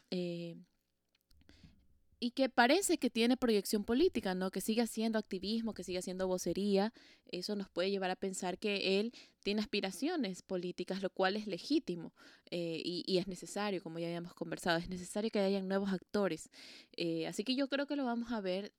[0.10, 0.56] Eh,
[2.20, 4.52] y que parece que tiene proyección política, ¿no?
[4.52, 6.94] Que sigue haciendo activismo, que sigue haciendo vocería.
[7.32, 9.14] Eso nos puede llevar a pensar que él
[9.44, 12.14] tiene aspiraciones políticas, lo cual es legítimo
[12.52, 16.50] eh, y, es necesario, como ya habíamos conversado, es necesario que haya nuevos actores.
[16.98, 18.74] Eh, así que yo creo que lo vamos a ver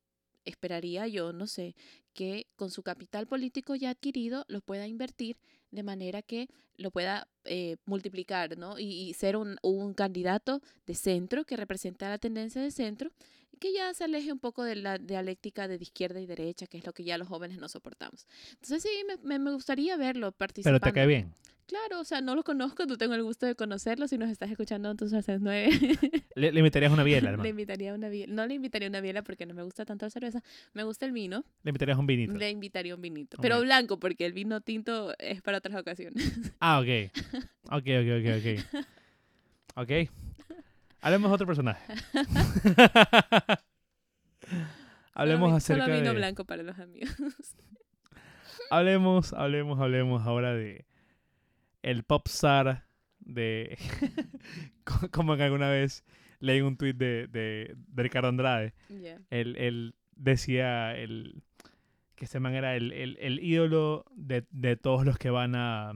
[0.44, 1.76] esperaría yo, no sé,
[2.14, 5.36] que con su capital político ya adquirido lo pueda invertir
[5.70, 8.78] de manera que lo pueda eh, multiplicar, ¿no?
[8.78, 13.10] Y, ser un, un, candidato de centro que represente la tendencia de centro,
[13.60, 16.86] que ya se aleje un poco de la dialéctica de izquierda y derecha, que es
[16.86, 18.26] lo que ya los jóvenes no soportamos.
[18.54, 18.88] Entonces sí,
[19.22, 20.80] me, me gustaría verlo participando.
[20.80, 21.32] Pero te cae bien.
[21.70, 24.08] Claro, o sea, no lo conozco, tú tengo el gusto de conocerlo.
[24.08, 25.70] Si nos estás escuchando, entonces haces nueve.
[26.34, 27.44] ¿Le, invitarías una biela, hermano?
[27.44, 28.34] Le invitaría una biela.
[28.34, 30.42] No le invitaría una biela porque no me gusta tanto la cerveza.
[30.72, 31.44] Me gusta el vino.
[31.62, 32.32] ¿Le invitarías un vinito?
[32.36, 33.38] Le invitaría un vinito.
[33.40, 36.52] Pero blanco, porque el vino tinto es para otras ocasiones.
[36.58, 37.12] Ah, ok.
[37.72, 38.86] Ok, ok, ok, ok.
[39.76, 40.29] Ok.
[41.00, 41.82] Hablemos de otro personaje.
[45.14, 47.14] hablemos acerca solo vino blanco para los amigos.
[48.70, 50.86] hablemos, hablemos, hablemos ahora de
[51.82, 52.84] el popstar
[53.20, 53.78] de...
[55.10, 56.04] como que alguna vez
[56.40, 58.74] leí un tweet de, de, Ricardo Andrade.
[59.30, 61.42] Él, decía el,
[62.14, 65.92] que este man era el, el, ídolo de, de, todos los que van a,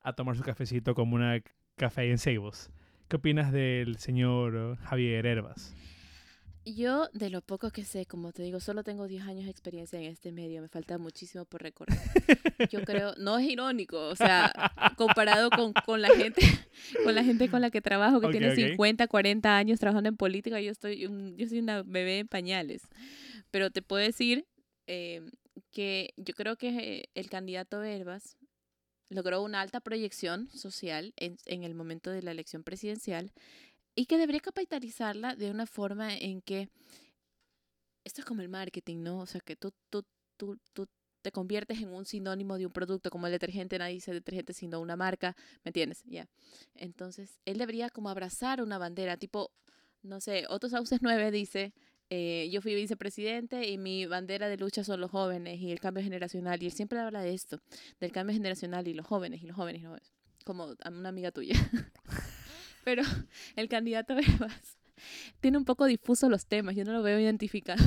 [0.00, 1.42] a tomar su cafecito como una
[1.76, 2.70] café en Seibos.
[3.08, 5.74] ¿Qué opinas del señor Javier Herbas?
[6.64, 9.98] Yo, de lo poco que sé, como te digo, solo tengo 10 años de experiencia
[9.98, 11.98] en este medio, me falta muchísimo por recorrer.
[12.70, 14.52] Yo creo, no es irónico, o sea,
[14.96, 16.40] comparado con, con la gente
[17.04, 20.60] con la gente con la que trabajo, que tiene 50, 40 años trabajando en política,
[20.60, 21.00] yo, estoy
[21.36, 22.82] yo soy una bebé en pañales.
[23.50, 24.46] Pero te puedo decir
[24.86, 25.20] eh,
[25.72, 28.36] que yo creo que el candidato Herbas
[29.12, 33.32] logró una alta proyección social en, en el momento de la elección presidencial
[33.94, 36.68] y que debería capitalizarla de una forma en que
[38.04, 39.20] esto es como el marketing, ¿no?
[39.20, 40.04] O sea, que tú, tú,
[40.36, 40.88] tú, tú
[41.22, 44.80] te conviertes en un sinónimo de un producto, como el detergente, nadie dice detergente sino
[44.80, 46.02] una marca, ¿me entiendes?
[46.04, 46.28] Ya.
[46.74, 49.52] Entonces, él debería como abrazar una bandera, tipo,
[50.02, 51.72] no sé, Otto Sauces 9 dice,
[52.14, 56.04] eh, yo fui vicepresidente y mi bandera de lucha son los jóvenes y el cambio
[56.04, 57.58] generacional, y él siempre habla de esto,
[58.00, 60.12] del cambio generacional y los jóvenes, y los jóvenes, y los jóvenes,
[60.44, 61.54] como una amiga tuya.
[62.84, 63.02] Pero
[63.56, 64.14] el candidato
[65.40, 67.82] tiene un poco difuso los temas, yo no lo veo identificado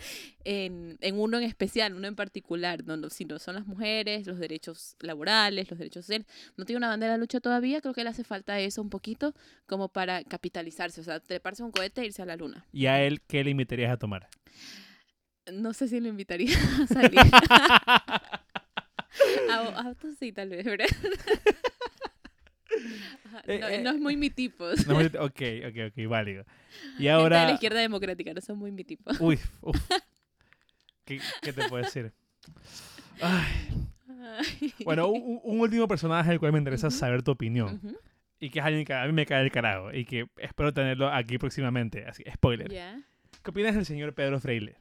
[0.44, 4.38] en, en uno en especial, uno en particular, no, no, sino son las mujeres, los
[4.38, 6.26] derechos laborales, los derechos sociales.
[6.56, 9.34] No tiene una bandera de lucha todavía, creo que le hace falta eso un poquito
[9.66, 12.66] como para capitalizarse, o sea, treparse un cohete e irse a la luna.
[12.72, 14.28] ¿Y a él qué le invitarías a tomar?
[15.52, 17.20] No sé si le invitaría a salir.
[19.50, 20.86] A- Autos sí, tal vez, ¿verdad?
[23.26, 24.64] Ajá, Eh, no, eh, no es muy mi tipo.
[24.86, 26.44] No, ok, ok, ok, válido.
[26.98, 27.52] Y gente de la ahora...
[27.52, 29.10] izquierda democrática, no son muy mi tipo.
[29.20, 29.76] Uy, uf.
[31.04, 32.12] ¿Qué, qué te puedo decir?
[33.20, 33.46] Ay,
[34.22, 34.74] Ay.
[34.84, 37.80] Bueno, un, un último personaje del cual me interesa saber tu opinión.
[38.38, 39.92] Y que es alguien que a mí me cae el carajo.
[39.92, 42.06] Y que espero tenerlo aquí próximamente.
[42.06, 42.68] Así, spoiler.
[42.70, 44.76] ¿Qué opinas del señor Pedro Freile?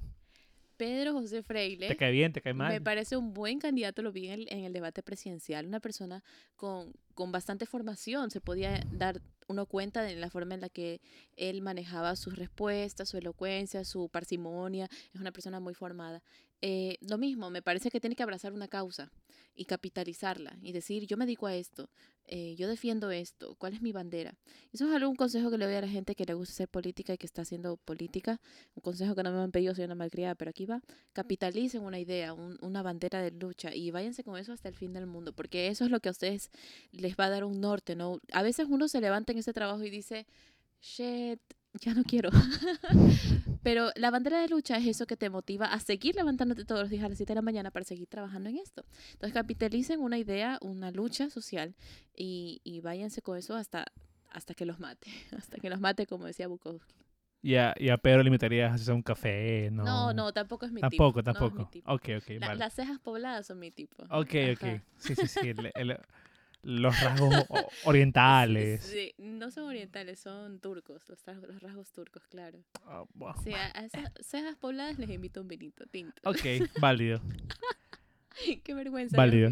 [0.80, 1.90] Pedro José Freile.
[1.90, 2.32] ¿Te cae bien?
[2.32, 2.72] ¿Te cae mal?
[2.72, 6.24] Me parece un buen candidato, lo vi en el, en el debate presidencial, una persona
[6.56, 9.20] con, con bastante formación, se podía dar
[9.50, 11.02] uno cuenta de la forma en la que
[11.36, 16.24] él manejaba sus respuestas, su elocuencia, su parsimonia, es una persona muy formada.
[16.62, 19.10] Eh, lo mismo, me parece que tiene que abrazar una causa
[19.56, 21.90] y capitalizarla y decir, yo me dedico a esto,
[22.26, 24.38] eh, yo defiendo esto, ¿cuál es mi bandera?
[24.74, 27.14] Eso es algún consejo que le doy a la gente que le gusta hacer política
[27.14, 28.42] y que está haciendo política,
[28.76, 30.82] un consejo que no me han pedido, soy una malcriada, pero aquí va
[31.14, 34.92] capitalicen una idea, un- una bandera de lucha y váyanse con eso hasta el fin
[34.94, 36.52] del mundo, porque eso es lo que a ustedes
[36.92, 38.20] les va a dar un norte, ¿no?
[38.34, 40.26] A veces uno se levanta en ese trabajo y dice,
[40.82, 41.40] shit,
[41.82, 42.30] ya no quiero.
[43.64, 46.90] Pero la bandera de lucha es eso que te motiva a seguir levantándote todos los
[46.90, 48.86] días a las 7 de la mañana para seguir trabajando en esto.
[49.14, 51.76] Entonces capitalicen una idea, una lucha social
[52.16, 53.86] y, y váyanse con eso hasta,
[54.30, 55.08] hasta que los mate,
[55.38, 56.96] hasta que los mate, como decía Bukowski.
[57.42, 59.86] Y a, y a Pedro a hacer un café, ¿no?
[59.86, 61.32] No, no, tampoco es mi Tampoco, tipo.
[61.32, 61.70] no mi tampoco.
[61.72, 61.92] tipo.
[61.94, 62.60] ok, ok, La- vale.
[62.60, 64.04] Las cejas pobladas son mi tipo.
[64.04, 64.64] Ok, ok.
[64.64, 64.84] Ajá.
[64.98, 65.40] Sí, sí, sí.
[65.48, 65.98] el- el-
[66.62, 67.34] los rasgos
[67.86, 68.84] orientales.
[68.84, 72.60] Sí, no son orientales, son turcos, los, rasgos turcos, claro.
[73.14, 73.34] Wow.
[73.44, 76.22] Sí, a, a esas cejas pobladas les invito un vinito tinto.
[76.24, 76.40] Ok,
[76.82, 77.22] válido.
[78.64, 79.18] Qué vergüenza.
[79.18, 79.52] Válido.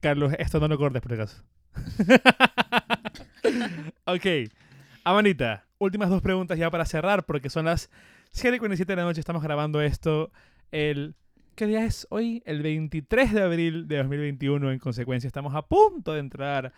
[0.00, 1.42] Carlos, esto no lo cortes por acaso.
[4.04, 4.50] ok.
[5.04, 7.88] Amanita, últimas dos preguntas ya para cerrar, porque son las
[8.34, 9.20] 7.47 de la noche.
[9.20, 10.30] Estamos grabando esto
[10.70, 11.14] el.
[11.58, 12.40] ¿Qué día es hoy?
[12.46, 14.70] El 23 de abril de 2021.
[14.70, 16.72] En consecuencia, estamos a punto de entrar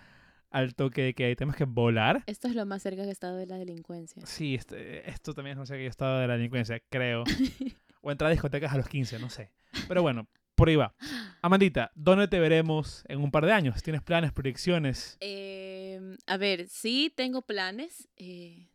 [0.50, 2.24] al toque de que tenemos que volar.
[2.26, 4.24] Esto es lo más cerca que he estado de la delincuencia.
[4.24, 7.24] Sí, este- esto también es no sé qué estado de la delincuencia, creo.
[8.00, 9.50] o entrar a discotecas a los 15, no sé.
[9.86, 10.94] Pero bueno, por ahí va.
[11.42, 13.82] Amandita, ¿dónde te veremos en un par de años?
[13.82, 15.18] ¿Tienes planes, proyecciones?
[15.20, 18.69] Eh, a ver, sí tengo planes, eh,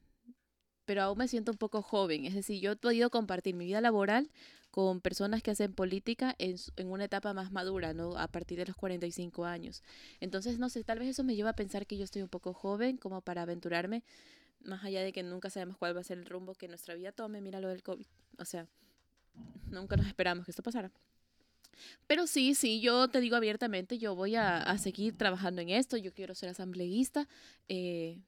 [0.85, 2.25] pero aún me siento un poco joven.
[2.25, 4.29] Es decir, yo he podido compartir mi vida laboral
[4.71, 6.57] con personas que hacen política en,
[6.87, 8.17] una etapa más madura, ¿no?
[8.17, 9.83] A partir de los 45 años.
[10.19, 12.53] Entonces, no sé, tal vez eso me lleva a pensar que yo estoy un poco
[12.53, 14.03] joven como para aventurarme,
[14.63, 17.11] más allá de que nunca sabemos cuál va a ser el rumbo que nuestra vida
[17.11, 17.41] tome.
[17.41, 18.05] Mira lo del COVID.
[18.37, 18.67] O sea,
[19.67, 20.91] nunca nos esperamos que esto pasara.
[22.07, 26.13] Pero sí, sí, yo te digo abiertamente, yo voy a, seguir trabajando en esto, yo
[26.13, 27.27] quiero ser asambleísta,
[27.67, 28.19] eh,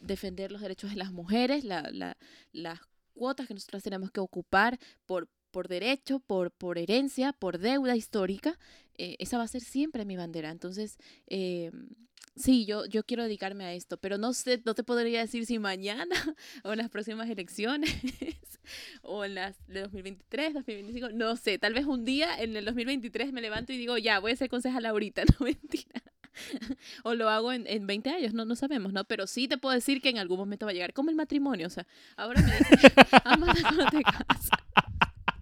[0.00, 2.16] defender los derechos de las mujeres, la, la-
[2.52, 2.80] las
[3.14, 8.58] cuotas que nosotras tenemos que ocupar por, por derecho, por, por herencia, por deuda histórica,
[8.98, 10.50] eh, esa va a ser siempre mi bandera.
[10.50, 10.96] Entonces,
[11.26, 11.70] eh,
[12.36, 15.58] sí, yo, yo quiero dedicarme a esto, pero no sé, no te podría decir si
[15.58, 16.14] mañana
[16.64, 17.90] o en las próximas elecciones
[19.02, 23.32] o en las de 2023, 2025, no sé, tal vez un día en el 2023
[23.32, 26.02] me levanto y digo, ya, voy a ser concejal ahorita, no mentira.
[27.04, 29.04] o lo hago en, en 20 años, no, no sabemos, ¿no?
[29.04, 31.66] Pero sí te puedo decir que en algún momento va a llegar, como el matrimonio,
[31.66, 32.92] o sea, ahora me dicen,
[33.24, 34.50] Amanda, cuando te casas.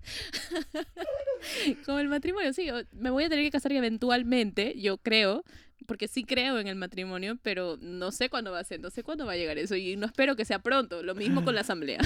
[1.87, 5.45] como el matrimonio, sí, me voy a tener que casar eventualmente, yo creo,
[5.87, 9.03] porque sí creo en el matrimonio, pero no sé cuándo va a ser, no sé
[9.03, 11.63] cuándo va a llegar eso y no espero que sea pronto, lo mismo con la
[11.63, 12.01] asamblea.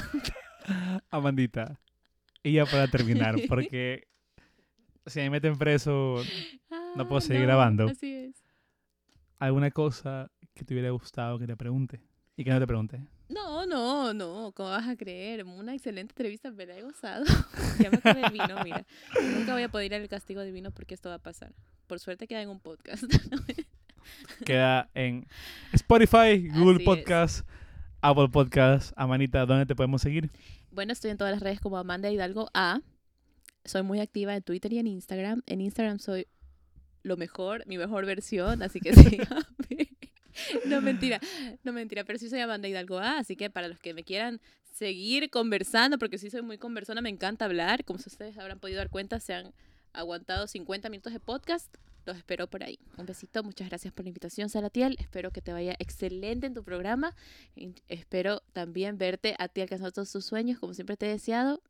[1.10, 1.80] Amandita,
[2.42, 4.06] y ya para terminar, porque
[5.06, 6.22] si me meten preso,
[6.96, 7.88] No puedo Ah, seguir grabando.
[7.88, 8.21] Así es.
[9.42, 12.00] ¿Alguna cosa que te hubiera gustado que te pregunte?
[12.36, 13.00] Y que no te pregunte.
[13.28, 15.44] No, no, no, ¿cómo vas a creer?
[15.44, 17.24] Una excelente entrevista, me la he gozado.
[17.80, 18.86] ya me acabé el vino, mira.
[19.36, 21.52] Nunca voy a poder ir al castigo divino porque esto va a pasar.
[21.88, 23.04] Por suerte queda en un podcast.
[24.44, 25.26] Queda en
[25.72, 26.84] Spotify, Google Así es.
[26.84, 27.48] Podcast,
[28.00, 28.92] Apple Podcast.
[28.96, 30.30] Amanita, ¿dónde te podemos seguir?
[30.72, 32.80] bueno, estoy en todas las redes como Amanda Hidalgo A.
[33.64, 35.42] Soy muy activa en Twitter y en Instagram.
[35.46, 36.26] En Instagram soy
[37.02, 39.88] lo mejor, mi mejor versión, así que síganme.
[40.66, 41.20] No, mentira,
[41.64, 44.40] no mentira, pero sí soy Amanda Hidalgo A, así que para los que me quieran
[44.72, 48.90] seguir conversando, porque sí soy muy conversona, me encanta hablar, como ustedes habrán podido dar
[48.90, 49.52] cuenta, se han
[49.92, 51.74] aguantado 50 minutos de podcast,
[52.06, 52.78] los espero por ahí.
[52.96, 56.64] Un besito, muchas gracias por la invitación, Salatiel, espero que te vaya excelente en tu
[56.64, 57.14] programa,
[57.54, 61.62] y espero también verte a ti alcanzar todos tus sueños, como siempre te he deseado.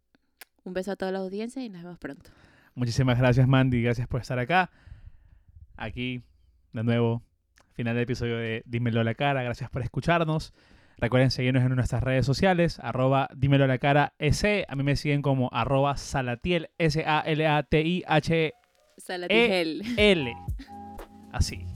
[0.64, 2.30] Un beso a toda la audiencia y nos vemos pronto.
[2.76, 3.82] Muchísimas gracias, Mandy.
[3.82, 4.70] Gracias por estar acá.
[5.82, 6.22] Aquí,
[6.72, 7.24] de nuevo,
[7.72, 9.42] final del episodio de Dímelo a la cara.
[9.42, 10.54] Gracias por escucharnos.
[10.96, 14.64] Recuerden seguirnos en nuestras redes sociales, arroba dímelo a la cara S.
[14.68, 18.52] A mí me siguen como arroba salatiel, S-A-L-A-T-I-H-E-L.
[18.96, 19.82] Salatigel.
[21.32, 21.66] Así.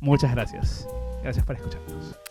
[0.00, 0.88] Muchas gracias.
[1.22, 2.21] Gracias por escucharnos.